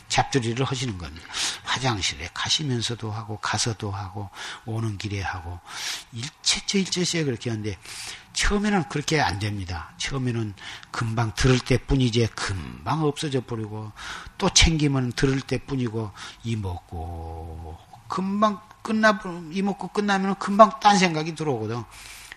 [0.08, 1.26] 잡두리를 하시는 겁니다.
[1.64, 4.30] 화장실에 가시면서도 하고 가서도 하고
[4.64, 5.60] 오는 길에 하고
[6.12, 7.76] 일체처 일체처 그렇게 하는데
[8.38, 9.90] 처음에는 그렇게 안 됩니다.
[9.96, 10.54] 처음에는
[10.92, 13.90] 금방 들을 때 뿐이지 금방 없어져 버리고
[14.38, 16.12] 또 챙기면 들을 때 뿐이고
[16.44, 17.76] 이 먹고
[18.06, 19.20] 금방 끝나
[19.50, 21.82] 이 먹고 끝나면 금방 딴 생각이 들어오거든.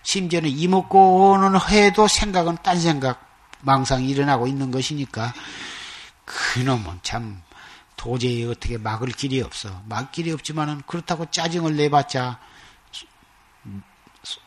[0.02, 3.24] 심지어는 이 먹고 오는 해도 생각은 딴 생각
[3.60, 5.32] 망상이 일어나고 있는 것이니까
[6.24, 7.40] 그놈은 참
[7.96, 9.82] 도저히 어떻게 막을 길이 없어.
[9.86, 12.40] 막 길이 없지만은 그렇다고 짜증을 내봤자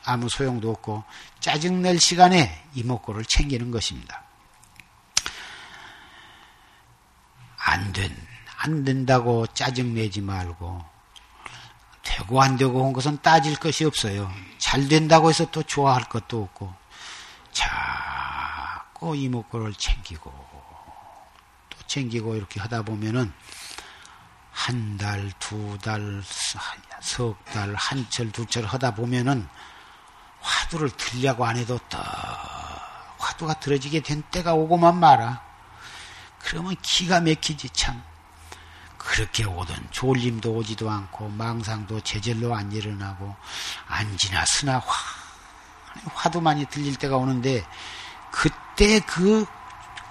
[0.05, 1.03] 아무 소용도 없고
[1.39, 4.23] 짜증낼 시간에 이목구를 챙기는 것입니다.
[7.57, 8.15] 안 된,
[8.57, 10.86] 안 된다고 짜증내지 말고
[12.03, 14.32] 되고 안 되고 한 것은 따질 것이 없어요.
[14.57, 16.73] 잘 된다고 해서 또 좋아할 것도 없고
[17.51, 20.32] 자꾸 이목구를 챙기고
[21.69, 23.34] 또 챙기고 이렇게 하다 보면은
[24.55, 26.23] 한 달, 두 달,
[27.01, 29.47] 석 달, 한 철, 두 철 하다 보면은
[30.41, 31.97] 화두를 들려고 안 해도 또
[33.17, 35.41] 화두가 들어지게 된 때가 오고만 말아.
[36.39, 38.01] 그러면 기가 막히지 참.
[38.97, 43.35] 그렇게 오던 졸림도 오지도 않고 망상도 제절로 안 일어나고
[43.87, 44.93] 안지나 쓰나 화,
[46.13, 47.63] 화두만이 들릴 때가 오는데
[48.31, 49.45] 그때 그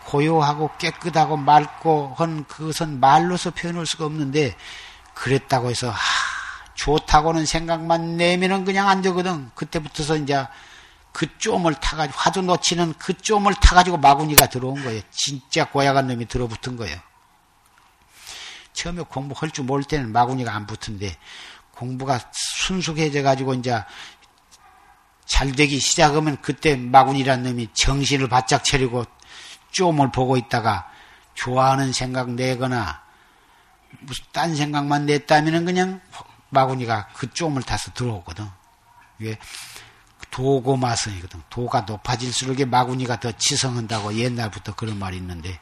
[0.07, 4.57] 고요하고 깨끗하고 맑고 한 그것은 말로서 표현할 수가 없는데
[5.15, 5.97] 그랬다고 해서 아,
[6.75, 9.51] 좋다고는 생각만 내면은 그냥 안 되거든.
[9.55, 10.47] 그때부터서 이제
[11.13, 15.01] 그 좀을 타가지고 화두 놓치는 그 좀을 타가지고 마구니가 들어온 거예요.
[15.11, 16.99] 진짜 고약한 놈이 들어붙은 거예요.
[18.73, 21.17] 처음에 공부할 줄 모를 때는 마구니가 안 붙은데
[21.71, 23.81] 공부가 순숙해져 가지고 이제
[25.25, 29.05] 잘 되기 시작하면 그때 마구니란 놈이 정신을 바짝 차리고
[29.75, 30.91] 좀을 보고 있다가
[31.35, 33.03] 좋아하는 생각 내거나
[34.01, 36.01] 무슨 딴 생각만 냈다면 그냥
[36.51, 38.49] 마구니가 그 좀을 타서 들어오거든.
[39.19, 39.39] 이게
[40.31, 41.43] 도고 마성이거든.
[41.51, 45.61] 도가 높아질수록 마구니가 더 지성한다고 옛날부터 그런 말이 있는데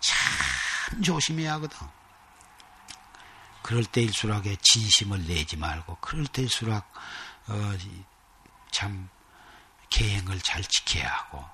[0.00, 1.78] 참 조심해야 하거든.
[3.62, 6.82] 그럴 때일수록 진심을 내지 말고 그럴 때일수록
[7.48, 7.72] 어,
[8.70, 9.08] 참
[9.90, 11.44] 계행을 잘 지켜야 하고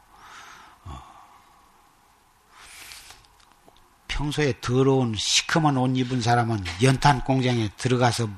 [4.15, 8.29] 평소에 더러운 시커먼 옷 입은 사람은 연탄 공장에 들어가서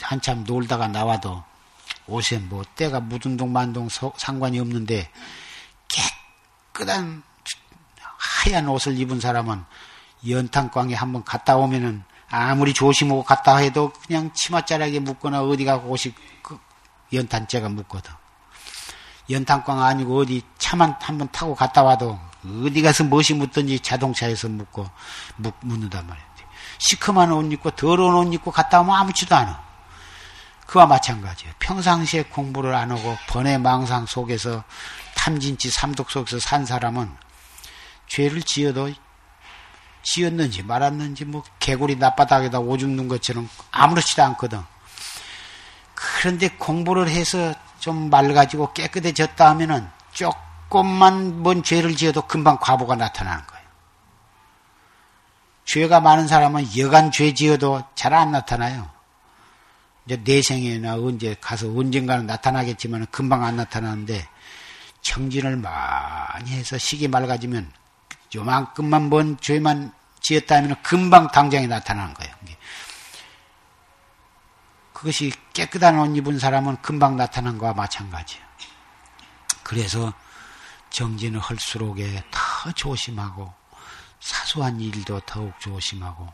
[0.00, 1.44] 한참 놀다가 나와도
[2.06, 5.10] 옷에 뭐 때가 묻은 동 만동 상관이 없는데
[6.72, 7.22] 깨끗한
[8.16, 9.62] 하얀 옷을 입은 사람은
[10.26, 16.58] 연탄광에 한번 갔다 오면은 아무리 조심하고 갔다 해도 그냥 치맛자락에 묻거나 어디 가고 옷이 그
[17.12, 18.12] 연탄재가 묻거든.
[19.28, 24.88] 연탄광 아니고 어디 차만 한번 타고 갔다 와도 어디 가서 무엇이 묻든지 자동차에서 묻고
[25.36, 26.28] 묻, 묻는단 말이야.
[26.78, 29.62] 시커먼 옷 입고 더러운 옷 입고 갔다 오면 아무지도 않아.
[30.66, 31.54] 그와 마찬가지예요.
[31.58, 34.62] 평상시에 공부를 안 하고 번외 망상 속에서
[35.16, 37.10] 탐진치 삼독 속에서 산 사람은
[38.06, 38.92] 죄를 지어도
[40.02, 44.62] 지었는지 말았는지 뭐 개구리 낮바닥에다 오죽는 것처럼 아무렇지도 않거든.
[45.94, 49.88] 그런데 공부를 해서 좀 맑아지고 깨끗해졌다 하면은
[50.68, 53.68] 조금만 뭔 죄를 지어도 금방 과보가 나타나는 거예요.
[55.64, 58.90] 죄가 많은 사람은 여간 죄 지어도 잘 안 나타나요.
[60.06, 64.26] 이제 내생에나 언제 가서 언젠가는 나타나겠지만 금방 안 나타나는데
[65.02, 67.70] 청진을 많이 해서 식이 맑아지면
[68.34, 72.34] 요만큼만 뭔 죄만 지었다면 금방 당장에 나타나는 거예요.
[74.92, 78.44] 그것이 깨끗한 옷 입은 사람은 금방 나타난 거와 마찬가지예요.
[79.62, 80.12] 그래서
[80.90, 83.52] 정진을 할수록에 더 조심하고
[84.20, 86.32] 사소한 일도 더욱 조심하고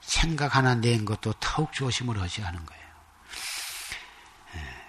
[0.00, 2.84] 생각 하나 낸 것도 더욱 조심을 하지 하는 거예요.
[4.54, 4.86] 예.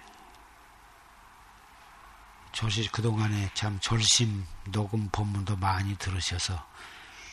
[2.52, 6.64] 조시 그동안에 참 졸심 녹음 본문도 많이 들으셔서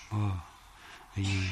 [0.10, 0.42] 뭐
[1.16, 1.50] 이,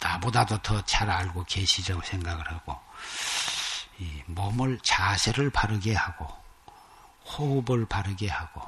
[0.00, 2.78] 나보다도 더 잘 알고 계시죠 생각을 하고
[3.98, 6.41] 이 몸을 자세를 바르게 하고
[7.26, 8.62] 호흡을 바르게 하고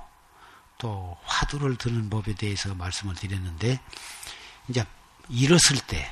[0.79, 3.81] 또 화두를 드는 법에 대해서 말씀을 드렸는데
[4.69, 4.85] 이제
[5.29, 6.11] 일었을 때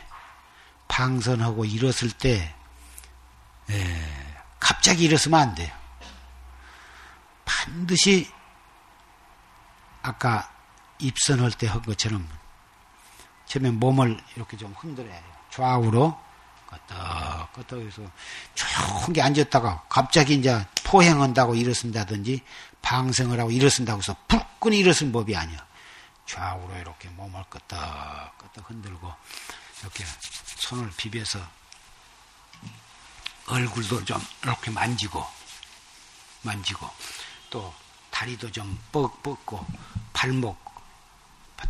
[0.88, 2.54] 방선하고 일었을 때
[3.70, 5.72] 에, 갑자기 일었으면 안 돼요.
[7.44, 8.30] 반드시
[10.02, 10.50] 아까
[10.98, 12.28] 입선할 때 한 것처럼
[13.46, 15.32] 처음에 몸을 이렇게 좀 흔들어야 해요.
[15.50, 16.18] 좌우로
[16.72, 18.02] 끄덕끄덕해서
[18.54, 22.42] 조용히 앉았다가 갑자기 이제 포행한다고 일어선다든지
[22.80, 25.64] 방생을 하고 일어선다고 해서 불끈 일어선 법이 아니야.
[26.26, 29.12] 좌우로 이렇게 몸을 끄덕끄덕 흔들고
[29.80, 30.04] 이렇게
[30.56, 31.38] 손을 비벼서
[33.48, 35.26] 얼굴도 좀 이렇게 만지고
[36.42, 36.88] 만지고
[37.50, 37.74] 또
[38.10, 39.66] 다리도 좀 뻗고
[40.12, 40.62] 발목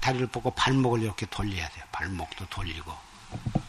[0.00, 1.84] 다리를 뻗고 발목을 이렇게 돌려야 돼요.
[1.92, 2.96] 발목도 돌리고
[3.52, 3.61] 또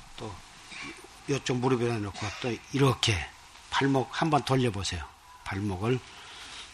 [1.27, 3.17] 이쪽 무릎에 놓고 또 이렇게
[3.69, 5.03] 발목 한번 돌려보세요.
[5.43, 5.99] 발목을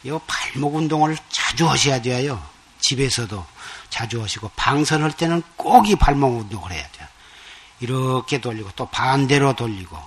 [0.04, 2.42] 이 발목 운동을 자주 하셔야 돼요.
[2.80, 3.46] 집에서도
[3.90, 7.08] 자주 하시고 방선할 때는 꼭 이 발목 운동을 해야 돼요.
[7.80, 9.98] 이렇게 돌리고 또 반대로 돌리고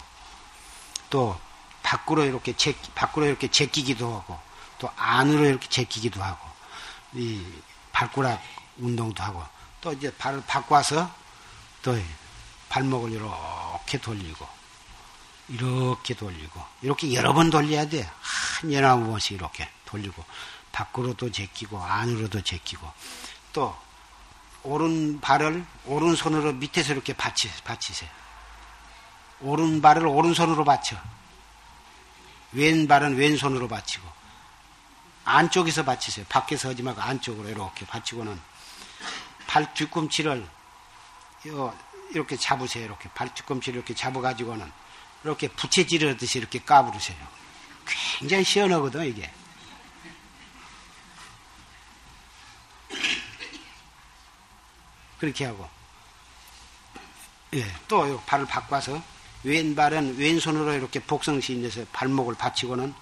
[1.10, 1.38] 또
[1.82, 4.38] 밖으로 이렇게 제, 밖으로 이렇게 제끼기도 하고
[4.78, 6.48] 또 안으로 이렇게 제끼기도 하고
[7.14, 7.44] 이
[7.92, 8.42] 발가락
[8.78, 9.42] 운동도 하고
[9.80, 11.10] 또 이제 발을 바꿔서
[11.82, 11.98] 또
[12.72, 14.48] 발목을 이렇게 돌리고
[15.48, 18.10] 이렇게 돌리고 이렇게 여러 번 돌려야 돼.
[18.20, 20.24] 한 열한 번씩 이렇게 돌리고
[20.72, 22.90] 밖으로도 제끼고 안으로도 제끼고
[23.52, 23.76] 또
[24.62, 28.08] 오른 발을 오른손으로 밑에서 이렇게 받치, 받치세요.
[29.42, 30.96] 오른발을 오른손으로 받쳐.
[32.52, 34.08] 왼발은 왼손으로 받치고
[35.26, 36.24] 안쪽에서 받치세요.
[36.30, 38.40] 밖에서 하지 말고 안쪽으로 이렇게 받치고는
[39.46, 40.48] 발 뒤꿈치를
[42.14, 42.84] 이렇게 잡으세요.
[42.84, 44.70] 이렇게 발 뒤꿈치를 이렇게 잡아가지고는
[45.24, 47.16] 이렇게 부채질하듯이 이렇게 까부르세요.
[48.18, 49.30] 굉장히 시원하거든 이게.
[55.18, 55.68] 그렇게 하고
[57.54, 59.02] 예, 또 발을 바꿔서
[59.44, 62.94] 왼발은 왼손으로 이렇게 복성시인에서 발목을 받치고는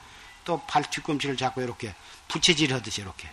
[0.45, 1.95] 또 발 뒤꿈치를 잡고 이렇게
[2.29, 3.31] 부채질 하듯이 이렇게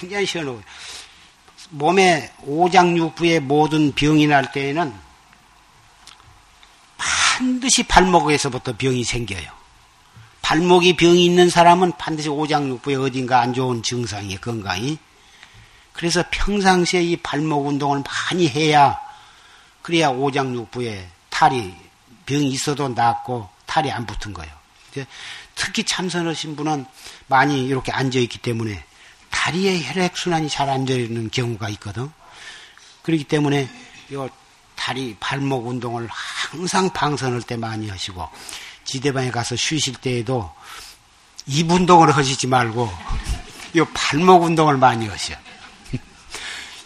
[0.00, 0.62] 굉장히 시원하고
[1.70, 4.94] 몸에 오장육부의 모든 병이 날 때에는
[6.96, 9.58] 반드시 발목에서부터 병이 생겨요.
[10.42, 14.98] 발목이 병이 있는 사람은 반드시 오장육부에 어딘가 안 좋은 증상이 건강이
[15.92, 18.98] 그래서 평상시에 이 발목 운동을 많이 해야
[19.82, 21.74] 그래야 오장육부에 탈이
[22.26, 24.52] 병이 있어도 낫고 탈이 안 붙은 거예요.
[25.54, 26.86] 특히 참선하신 분은
[27.26, 28.84] 많이 이렇게 앉아 있기 때문에
[29.30, 32.10] 다리에 혈액 순환이 잘 안 되는 경우가 있거든.
[33.02, 33.68] 그렇기 때문에
[34.10, 34.28] 이
[34.74, 38.28] 다리 발목 운동을 항상 방선할 때 많이 하시고
[38.84, 40.50] 지대방에 가서 쉬실 때에도
[41.46, 42.90] 입 운동을 하시지 말고
[43.74, 45.34] 이 발목 운동을 많이 하셔.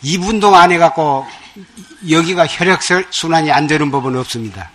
[0.03, 1.27] 입 운동 안 해갖고
[2.11, 2.81] 여기가 혈액
[3.11, 4.71] 순환이 안 되는 법은 없습니다.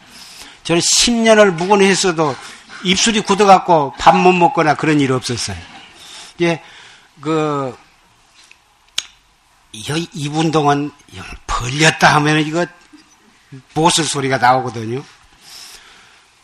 [0.64, 2.36] 저는 10년을 묵은 했어도
[2.84, 5.58] 입술이 굳어갖고 밥 못 먹거나 그런 일 없었어요.
[6.42, 6.62] 예,
[7.22, 7.76] 그,
[9.72, 10.92] 입 운동은
[11.46, 12.66] 벌렸다 하면 이거
[13.74, 15.04] 못을 소리가 나오거든요.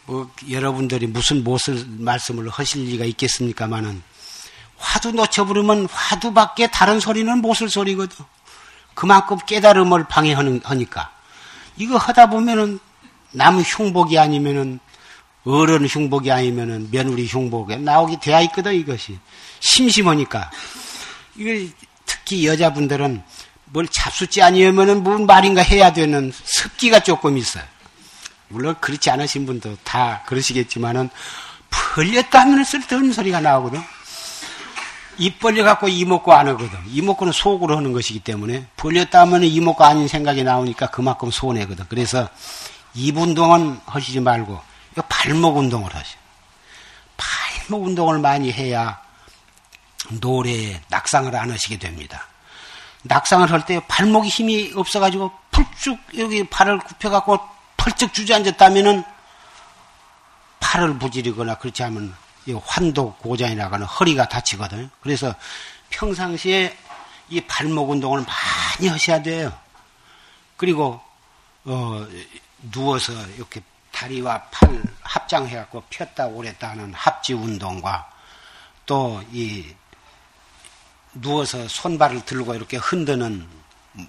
[0.06, 4.02] 뭐, 여러분들이 무슨 못을 말씀을 하실 리가 있겠습니까마는
[4.78, 8.26] 화두 놓쳐버리면 화두밖에 다른 소리는 못을 소리거든.
[8.94, 11.12] 그만큼 깨달음을 방해하니까.
[11.78, 12.80] 이거 하다 보면은
[13.32, 14.80] 남 흉복이 아니면은
[15.46, 19.18] 어른 흉복이 아니면은 며느리 흉복에 나오게 되어 있거든 이것이
[19.64, 20.52] 심심하니까
[21.38, 21.70] 이게
[22.06, 23.24] 특히 여자분들은
[23.66, 27.64] 뭘 잡숫지 아니면은 뭔 말인가 해야 되는 습기가 조금 있어요.
[28.50, 31.10] 물론 그렇지 않으신 분도 다 그러시겠지만은
[31.70, 33.82] 벌렸다 하면 쓸데없는 소리가 나오거든.
[35.18, 36.78] 입 벌려갖고 이먹고 안 하거든.
[36.88, 41.86] 이먹고는 속으로 하는 것이기 때문에 벌렸다 하면 이먹고 아닌 생각이 나오니까 그만큼 손해거든.
[41.88, 42.30] 그래서
[42.94, 44.60] 입 운동은 하시지 말고
[45.10, 46.18] 발목 운동을 하셔.
[47.18, 49.03] 발목 운동을 많이 해야
[50.10, 52.28] 노래에 낙상을 안 하시게 됩니다.
[53.04, 57.40] 낙상을 할 때 발목이 힘이 없어가지고 펄쭉 여기 발을 굽혀갖고
[57.78, 59.04] 펄쩍 주저앉았다면은
[60.60, 62.16] 팔을 부지리거나 그렇지 않으면
[62.66, 64.90] 환도 고장이 나가는 허리가 다치거든요.
[65.02, 65.34] 그래서
[65.90, 66.78] 평상시에
[67.30, 69.52] 이 발목 운동을 많이 하셔야 돼요.
[70.58, 71.02] 그리고
[71.66, 72.06] 어,
[72.72, 78.10] 누워서 이렇게 다리와 팔 합장해갖고 폈다 오랬다 하는 합지 운동과
[78.86, 79.66] 또 이
[81.14, 83.48] 누워서 손발을 들고 이렇게 흔드는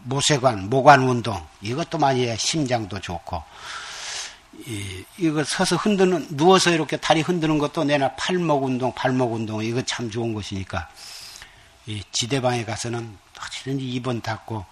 [0.04, 3.42] 모세관, 모관 운동 이것도 많이 해야 심장도 좋고
[4.66, 9.82] 이, 이거 서서 흔드는 누워서 이렇게 다리 흔드는 것도 내나 팔목 운동, 발목 운동 이거
[9.82, 10.88] 참 좋은 것이니까
[11.86, 14.64] 이 지대방에 가서는 어찌든지 입은 닫고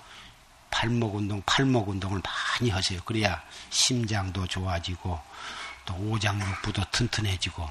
[0.70, 3.01] 발목 운동, 팔목 운동을 많이 하세요.
[3.05, 5.20] 그래야 심장도 좋아지고
[5.85, 7.68] 또 오장육부도 튼튼해지고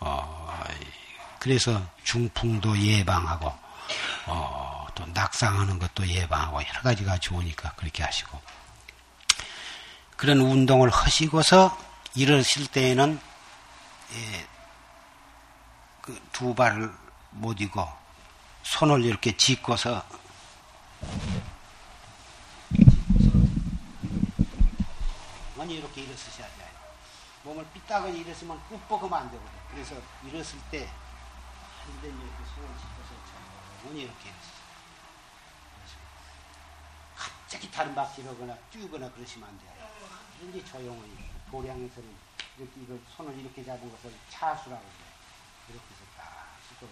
[0.00, 0.64] 어
[1.40, 3.52] 그래서 중풍도 예방하고
[4.26, 8.40] 어, 또 낙상하는 것도 예방하고 여러 가지가 좋으니까 그렇게 하시고
[10.16, 11.76] 그런 운동을 하시고서
[12.14, 13.20] 일어실 때에는
[14.12, 14.46] 예,
[16.02, 16.92] 그 두 발을
[17.30, 17.86] 못 이고
[18.62, 20.02] 손을 이렇게 짚고서
[25.70, 26.68] 조용히 이렇게 일어서셔야 돼요.
[27.44, 29.52] 몸을 삐딱하게 일었으면 꾹 뻗으면 안 되거든.
[29.70, 29.94] 그래서
[30.26, 30.90] 일었을 때
[31.84, 32.68] 한대면 이렇게 손을
[33.80, 34.30] 짚어서 조용히 이렇게.
[37.16, 39.70] 갑자기 다른 바퀴로거나 뛰거나 그러시면 안 돼요.
[40.42, 41.16] 이제 조용히
[41.50, 42.16] 도량에서는
[42.58, 45.06] 이렇게 이걸 손을 이렇게 잡은 것을 차수라고 해요.
[45.68, 46.90] 이렇게 해서 딱 손을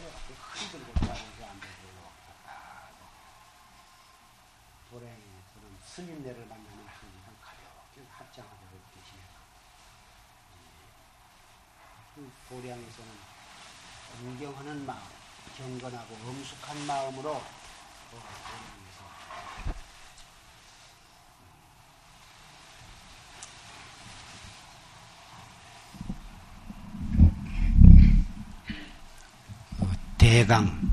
[0.00, 2.10] 이렇게 흔들고 잡으면 안 되고
[2.44, 2.92] 딱
[4.90, 9.34] 도량에서는 스님네를 만나면 항상 가볍게 합장하고 이렇게 지내고
[12.14, 13.36] 그 도량에서는
[14.20, 15.02] 공경하는 마음,
[15.56, 17.30] 경건하고 엄숙한 마음으로
[29.78, 30.92] 어, 대강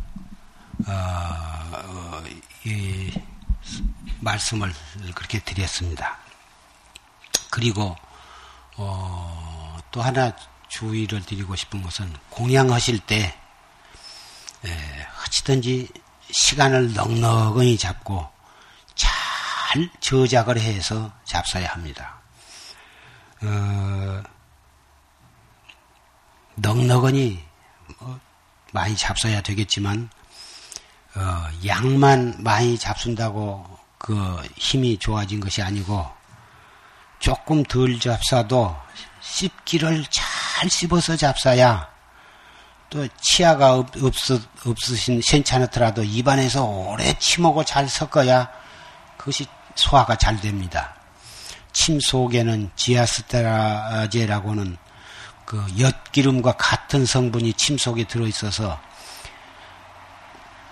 [0.87, 2.23] 어, 어,
[2.63, 3.11] 이
[4.21, 4.73] 말씀을
[5.13, 6.17] 그렇게 드렸습니다.
[7.51, 7.95] 그리고
[8.77, 10.33] 어, 또 하나
[10.69, 13.42] 주의를 드리고 싶은 것은 공양하실 때 에,
[15.25, 15.89] 어찌든지
[16.31, 18.27] 시간을 넉넉히 잡고
[18.95, 22.21] 잘 저작을 해서 잡숴야 합니다.
[23.41, 24.23] 어,
[26.55, 27.43] 넉넉히
[27.99, 28.19] 뭐
[28.71, 30.09] 많이 잡숴야 되겠지만
[31.15, 36.11] 어, 양만 많이 잡순다고 그 힘이 좋아진 것이 아니고
[37.19, 38.75] 조금 덜 잡사도
[39.21, 41.92] 씹기를 잘 씹어서 잡사야
[42.93, 48.47] 또 치아가 없, 없으, 없으신 괜찮더라도 입안에서 오래 침하고 잘 섞어야
[49.17, 50.93] 그것이 소화가 잘 됩니다.
[51.71, 54.77] 침 속에는 지아스테라제라고는
[55.43, 58.79] 그 엿기름과 같은 성분이 침 속에 들어있어서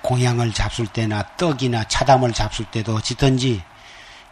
[0.04, 3.64] 공양을 잡술 때나 떡이나 차담을 잡술 때도 어찌든지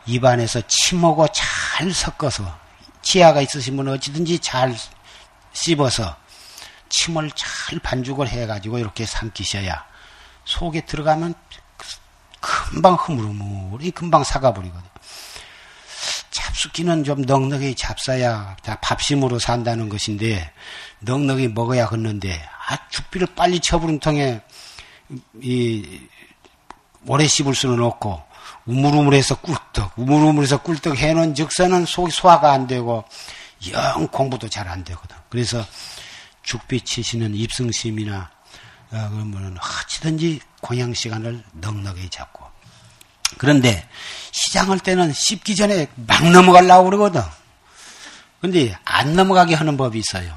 [0.06, 2.56] 입안에서 침하고 잘 섞어서
[3.02, 4.78] 치아가 있으시면 어찌든지 잘
[5.54, 6.29] 씹어서
[6.90, 9.86] 침을 잘 반죽을 해가지고 이렇게 삼키셔야
[10.46, 11.34] 속에 들어가면
[12.40, 14.90] 금방 흐물흐물이 금방 사가버리거든.
[16.32, 20.52] 잡숫기는 좀 넉넉히 잡사야 밥심으로 산다는 것인데
[21.00, 24.42] 넉넉히 먹어야 걷는데 아 죽비를 빨리 쳐부른 통에
[25.42, 26.02] 이
[27.08, 28.22] 오래 씹을 수는 없고
[28.66, 33.04] 우물우물해서 꿀떡 우물우물해서 꿀떡 해놓은 즉서는 속이 소화가 안 되고
[33.72, 35.18] 영 공부도 잘 안 되거든.
[35.30, 35.66] 그래서
[36.50, 38.32] 죽비 치시는 입승심이나
[38.91, 42.43] 어, 그러면은 어찌든지 공양 시간을 넉넉히 잡고
[43.38, 43.88] 그런데
[44.32, 47.22] 시장할 때는 씹기 전에 막 넘어가려고 그러거든.
[48.41, 50.36] 근데 안 넘어가게 하는 법이 있어요.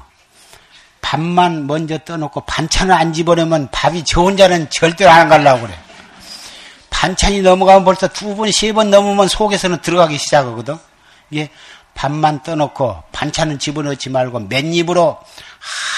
[1.01, 5.79] 밥만 먼저 떠놓고 반찬을 안 집어내면 밥이 저 혼자는 절대로 안 가려고 그래.
[6.91, 10.77] 반찬이 넘어가면 벌써 두 번, 세 번 넘으면 속에서는 들어가기 시작하거든.
[11.31, 11.49] 이게
[11.93, 15.19] 밥만 떠놓고 반찬은 집어넣지 말고 맨입으로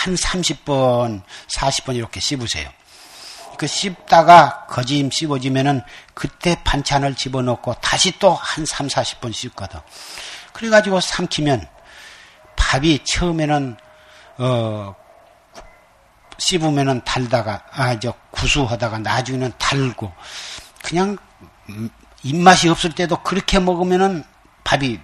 [0.04, 2.70] 한 30번, 40번 이렇게 씹으세요.
[3.58, 5.82] 그 씹다가 거짐 씹어지면은
[6.14, 9.80] 그때 반찬을 집어넣고 다시 또 한 3, 40번 씹거든.
[10.54, 11.68] 그래가지고 삼키면
[12.56, 13.78] 밥이 처음에는
[14.38, 14.96] 어
[16.38, 20.12] 씹으면은 달다가 아 저 구수하다가 나중에는 달고
[20.84, 21.18] 그냥
[22.24, 24.24] 입맛이 없을 때도 그렇게 먹으면은
[24.66, 25.00] 밥이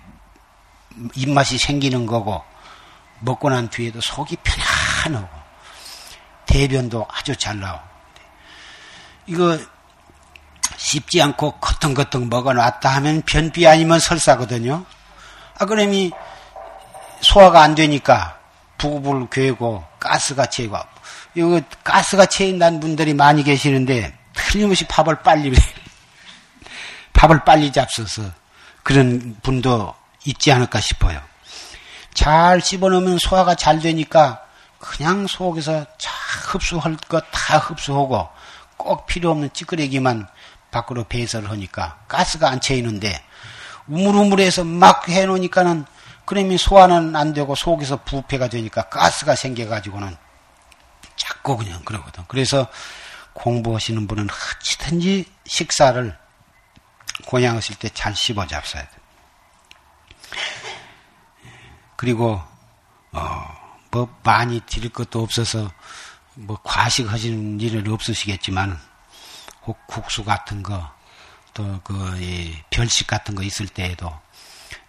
[1.16, 2.44] 입맛이 생기는 거고
[3.20, 5.30] 먹고 난 뒤에도 속이 편안하고
[6.46, 7.82] 대변도 아주 잘 나오고
[9.28, 9.60] 이거
[10.78, 14.86] 씹지 않고 거덩거덩 먹어놨다 하면 변비 아니면 설사거든요.
[15.58, 16.12] 아, 그러니
[17.22, 18.40] 소화가 안 되니까
[18.78, 20.78] 부부를 괴고 가스가 채고
[21.36, 25.54] 이거 가스가 채인다는 분들이 많이 계시는데 틀림없이 밥을 빨리
[27.14, 28.32] 밥을 빨리 잡숴서
[28.84, 29.94] 그런 분도
[30.26, 31.22] 있지 않을까 싶어요.
[32.14, 34.42] 잘 씹어놓으면 소화가 잘 되니까
[34.80, 36.14] 그냥 속에서 잘
[36.54, 38.30] 흡수할 것 다 흡수하고
[38.78, 40.28] 꼭 필요 없는 찌끄레기만
[40.72, 43.22] 밖으로 배설을 하니까 가스가 안 채이는데
[43.88, 45.86] 우물우물해서 막 해놓으니까는
[46.26, 50.16] 그러면 소화는 안 되고 속에서 부패가 되니까 가스가 생겨가지고는
[51.18, 52.24] 자꾸 그냥 그러거든.
[52.28, 52.68] 그래서
[53.34, 56.18] 공부하시는 분은 어찌든지 식사를
[57.26, 59.01] 고향하실 때 잘 씹어 잡숴야 돼.
[62.02, 62.42] 그리고
[63.14, 63.62] 어
[63.94, 65.70] 뭐 많이 드릴 것도 없어서
[66.36, 68.80] 뭐 과식하시는 일은 없으시겠지만
[69.66, 70.90] 혹 국수 같은 거
[71.54, 71.94] 또 그
[72.70, 74.18] 별식 같은 거 있을 때에도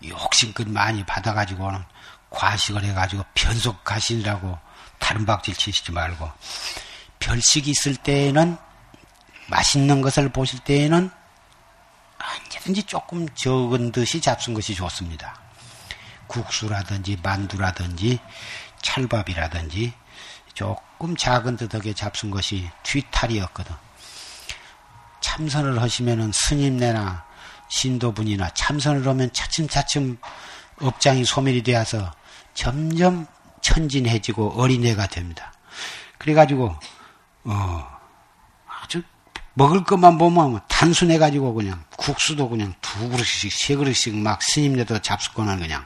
[0.07, 1.83] 욕심껏 많이 받아가지고는
[2.31, 4.57] 과식을 해가지고 변속하시라고
[5.01, 6.31] 다른 박질 치시지 말고
[7.19, 8.57] 별식이 있을 때에는
[9.49, 11.11] 맛있는 것을 보실 때에는
[12.21, 15.42] 언제나 얼마든지 조금 적은 듯이 잡순 것이 좋습니다.
[16.33, 18.19] 국수라든지 만두라든지
[18.81, 19.93] 찰밥이라든지
[20.55, 23.75] 조금 작은 듯하게 잡순 것이 뒤탈이었거든.
[25.21, 27.25] 참선을 하시면은 스님네나
[27.69, 30.19] 신도분이나 참선을 하면 차츰차츰
[30.81, 32.13] 업장이 소멸이 되어서
[32.55, 33.27] 점점
[33.61, 35.53] 천진해지고 어린애가 됩니다.
[36.19, 36.77] 그래가지고
[37.45, 37.92] 어
[39.55, 45.85] 먹을 것만 보면 단순해가지고 그냥 국수도 그냥 두 그릇씩 세 그릇씩 막 스님네도 잡수거나 그냥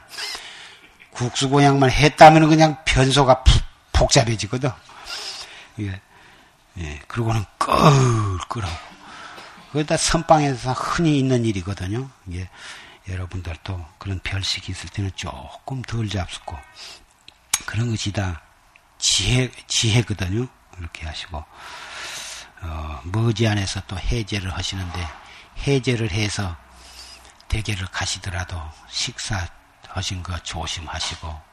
[1.11, 3.43] 국수 고향만 했다면 그냥 변소가
[3.91, 4.69] 복잡해지거든.
[5.79, 6.01] 예.
[6.79, 7.01] 예.
[7.07, 8.87] 그리고는 끌끌하고.
[9.71, 12.09] 그다 선방에서 흔히 있는 일이거든요.
[12.33, 12.49] 예.
[13.09, 16.57] 여러분들도 그런 별식이 있을 때는 조금 덜 잡수고
[17.65, 18.41] 그런 것이 다
[18.97, 20.47] 지혜, 지혜거든요.
[20.79, 21.43] 이렇게 하시고,
[22.61, 25.07] 어, 머지안에서 또 해제를 하시는데,
[25.65, 26.55] 해제를 해서
[27.47, 31.47] 대게를 가시더라도 식사하신 거 조심하시고,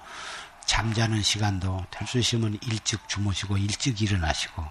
[0.66, 1.86] 잠자는 시간도
[2.18, 4.64] 있으면 일찍 주무시고, 일찍 일어나시고,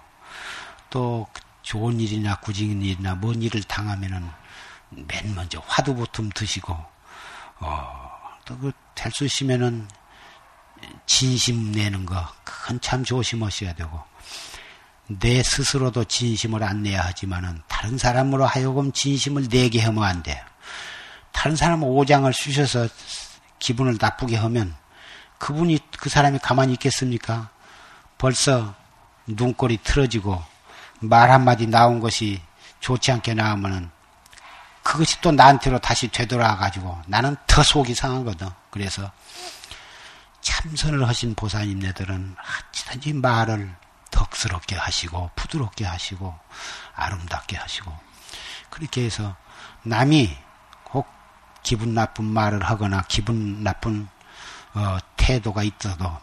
[0.89, 1.27] 또
[1.61, 4.29] 좋은 일이나 구진 일이나 먼 일을 당하면은
[4.89, 6.77] 맨 먼저 화두부터 드시고,
[7.59, 8.11] 어,
[9.11, 9.87] 수 있으면은
[11.05, 14.03] 진심 내는 거, 그건 참 조심하셔야 되고,
[15.07, 20.41] 내 스스로도 진심을 안 내야 하지만은 다른 사람으로 하여금 진심을 내게 하면 안 돼요.
[21.31, 22.87] 다른 사람 오장을 쑤셔서
[23.59, 24.75] 기분을 나쁘게 하면
[25.39, 27.49] 그분이 그 사람이 가만히 있겠습니까?
[28.17, 28.73] 벌써
[29.27, 30.41] 눈꼬리 틀어지고
[31.01, 32.41] 말 한마디 나온 것이
[32.79, 33.89] 좋지 않게 나오면은
[34.83, 38.49] 그것이 또 나한테로 다시 되돌아 가지고 나는 더 속이 상하거든.
[38.69, 39.11] 그래서
[40.41, 42.35] 참선을 하신 보사님네들은
[42.69, 43.73] 어찌든지 말을
[44.13, 46.33] 덕스럽게 하시고 부드럽게 하시고
[46.95, 47.91] 아름답게 하시고
[48.69, 49.35] 그렇게 해서
[49.83, 50.35] 남이
[50.91, 51.07] 혹
[51.63, 54.07] 기분 나쁜 말을 하거나 기분 나쁜
[54.75, 56.17] 어, 태도가 있어도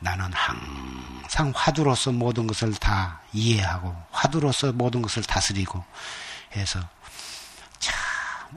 [0.00, 5.84] 나는 항상 화두로서 모든 것을 다 이해하고 화두로서 모든 것을 다스리고
[6.54, 6.80] 해서
[7.78, 7.96] 참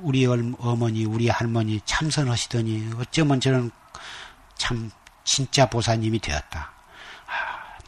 [0.02, 3.72] 우리 어머니 우리 할머니 참선하시더니 어쩌면 저는
[4.58, 4.92] 참
[5.24, 6.81] 진짜 보사님이 되었다.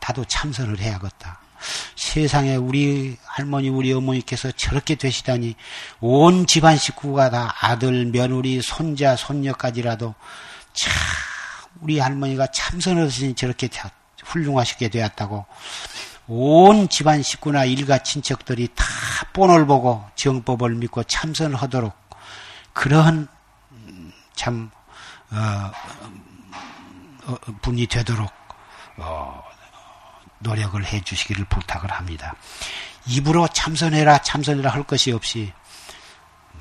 [0.04, 1.39] 아, 나도 참선을 해야겠다.
[1.95, 5.56] 세상에 우리 할머니, 우리 어머니께서 저렇게 되시다니
[6.01, 10.14] 온 집안 식구가 다 아들, 며느리, 손자, 손녀까지라도
[10.74, 10.93] 참
[11.80, 13.70] 우리 할머니가 참선을 하시니 저렇게
[14.26, 15.45] 훌륭하시게 되었다고
[16.28, 18.86] 온 집안 식구나 일가 친척들이 다
[19.34, 21.93] 본을 보고 정법을 믿고 참선을 하도록
[22.74, 23.28] 그러한
[24.36, 24.70] 참
[25.32, 25.72] 어,
[27.26, 28.32] 어, 분이 되도록
[28.97, 29.43] 어,
[30.44, 32.36] 노력을 해 주시기를 부탁을 합니다.
[33.08, 35.52] 입으로 참선해라 참선해라 할 것이 없이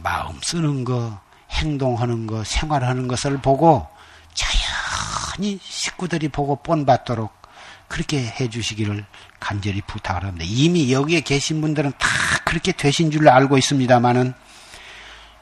[0.02, 1.20] 마음 쓰는 거,
[1.50, 3.86] 행동하는 거, 생활하는 것을 보고
[4.34, 7.42] 자연히 식구들이 보고 본받도록
[7.88, 9.04] 그렇게 해 주시기를
[9.38, 10.46] 간절히 부탁을 합니다.
[10.48, 12.08] 이미 여기에 계신 분들은 다
[12.44, 14.32] 그렇게 되신 줄 알고 있습니다만은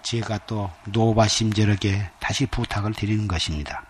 [0.02, 3.84] 제가 또 노바심절하게 다시 부탁을 드리는 것입니다.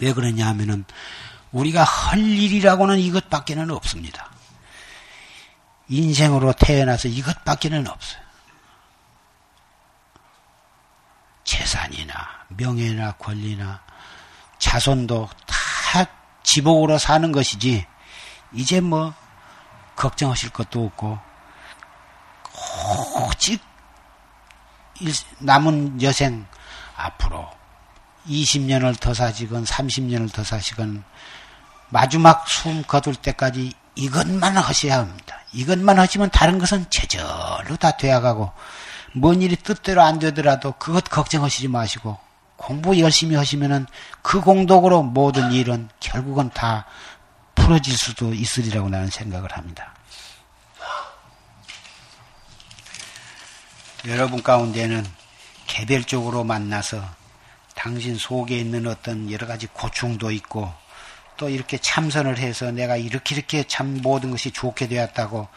[0.00, 0.84] 왜 그러냐 하면은
[1.56, 4.30] 우리가 할 일이라고는 이것밖에는 없습니다.
[5.88, 8.20] 인생으로 태어나서 이것밖에는 없어요.
[11.44, 12.14] 재산이나
[12.48, 13.82] 명예나 권리나
[14.58, 16.06] 자손도 다
[16.42, 17.86] 지복으로 사는 것이지
[18.52, 19.14] 이제 뭐
[19.94, 21.18] 걱정하실 것도 없고
[23.22, 23.62] 오직
[25.38, 26.46] 남은 여생
[26.96, 27.50] 앞으로
[28.26, 31.04] 20년을 더 사시건 30년을 더 사시건
[31.88, 35.40] 마지막 숨 거둘 때까지 이것만 하셔야 합니다.
[35.52, 38.52] 이것만 하시면 다른 것은 제절로 다 되어가고
[39.14, 42.18] 뭔 일이 뜻대로 안 되더라도 그것 걱정하시지 마시고
[42.56, 43.86] 공부 열심히 하시면은
[44.22, 46.86] 그 공덕으로 모든 일은 결국은 다
[47.54, 49.94] 풀어질 수도 있으리라고 나는 생각을 합니다.
[54.06, 55.04] 여러분 가운데는
[55.66, 57.02] 개별적으로 만나서
[57.74, 60.72] 당신 속에 있는 어떤 여러 가지 고충도 있고
[61.36, 65.48] 또 이렇게 참선을 해서 내가 이렇게 이렇게 참 모든 것이 좋게 되었다고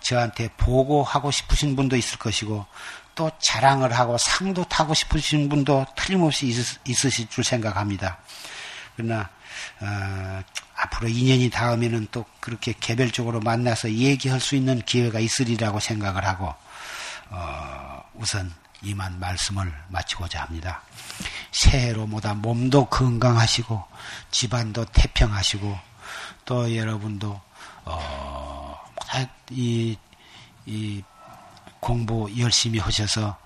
[0.00, 2.66] 저한테 보고하고 싶으신 분도 있을 것이고
[3.14, 8.18] 또 자랑을 하고 상도 타고 싶으신 분도 틀림없이 있, 으실 줄 생각합니다.
[8.96, 9.28] 그러나
[9.80, 10.42] 어,
[10.76, 16.54] 앞으로 2년이 닿으면은 또 그렇게 개별적으로 만나서 얘기할 수 있는 기회가 있으리라고 생각을 하고
[17.30, 20.82] 어, 우선 이만 말씀을 마치고자 합니다.
[21.52, 23.82] 새해로 모다 몸도 건강하시고
[24.30, 25.78] 집안도 태평하시고
[26.44, 27.40] 또 여러분도
[27.84, 28.78] 어,
[29.50, 29.96] 이,
[30.66, 31.02] 이
[31.80, 33.36] 공부 열심히 하셔서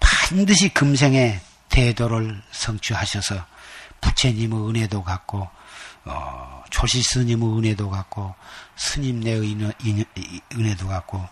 [0.00, 3.44] 반드시 금생에 대도를 성취하셔서
[4.00, 5.48] 부처님의 은혜도 갖고
[6.04, 8.34] 어, 조시 스님의 은혜도 갖고
[8.76, 9.66] 스님네의
[10.54, 11.26] 은혜도 갖고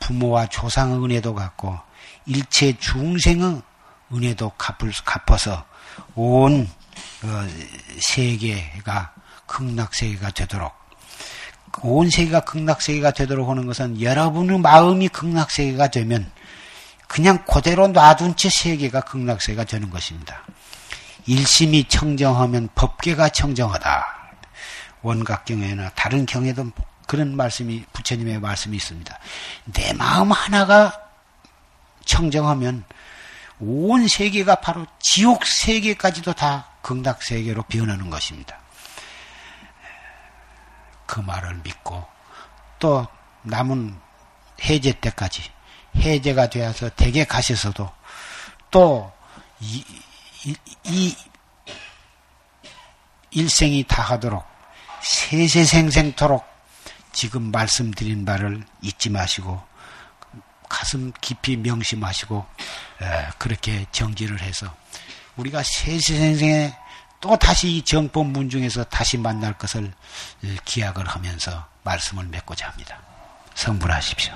[0.00, 1.78] 부모와 조상의 은혜도 갖고
[2.26, 3.62] 일체 중생의
[4.14, 5.64] 은혜도 갚을, 갚아서
[6.14, 6.68] 온
[7.22, 7.48] 어,
[7.98, 9.12] 세계가
[9.46, 10.72] 극락세계가 되도록
[11.82, 16.30] 온 세계가 극락세계가 되도록 하는 것은 여러분의 마음이 극락세계가 되면
[17.08, 20.42] 그냥 그대로 놔둔 채 세계가 극락세계가 되는 것입니다.
[21.26, 24.06] 일심이 청정하면 법계가 청정하다.
[25.02, 26.70] 원각경에나 다른 경에도
[27.06, 29.18] 그런 말씀이 부처님의 말씀이 있습니다.
[29.66, 30.92] 내 마음 하나가
[32.04, 32.84] 청정하면
[33.66, 38.58] 온 세계가 바로 지옥 세계까지도 다 극락 세계로 변하는 것입니다.
[41.06, 42.04] 그 말을 믿고
[42.78, 43.06] 또
[43.42, 43.98] 남은
[44.62, 45.42] 해제 때까지
[45.96, 47.90] 해제가 되어서 댁에 가셔서도
[48.70, 49.12] 또
[49.60, 49.84] 이,
[50.44, 51.16] 이, 이
[53.30, 54.44] 일생이 다하도록
[55.00, 56.44] 세세생생토록
[57.12, 59.62] 지금 말씀드린 바를 잊지 마시고
[60.74, 62.44] 가슴 깊이 명심하시고
[63.38, 64.74] 그렇게 정지를 해서
[65.36, 66.74] 우리가 세세생생에
[67.20, 69.92] 또 다시 이 정법 문 중에서 다시 만날 것을
[70.64, 73.00] 기약을 하면서 말씀을 맺고자 합니다.
[73.54, 74.34] 성불하십시오.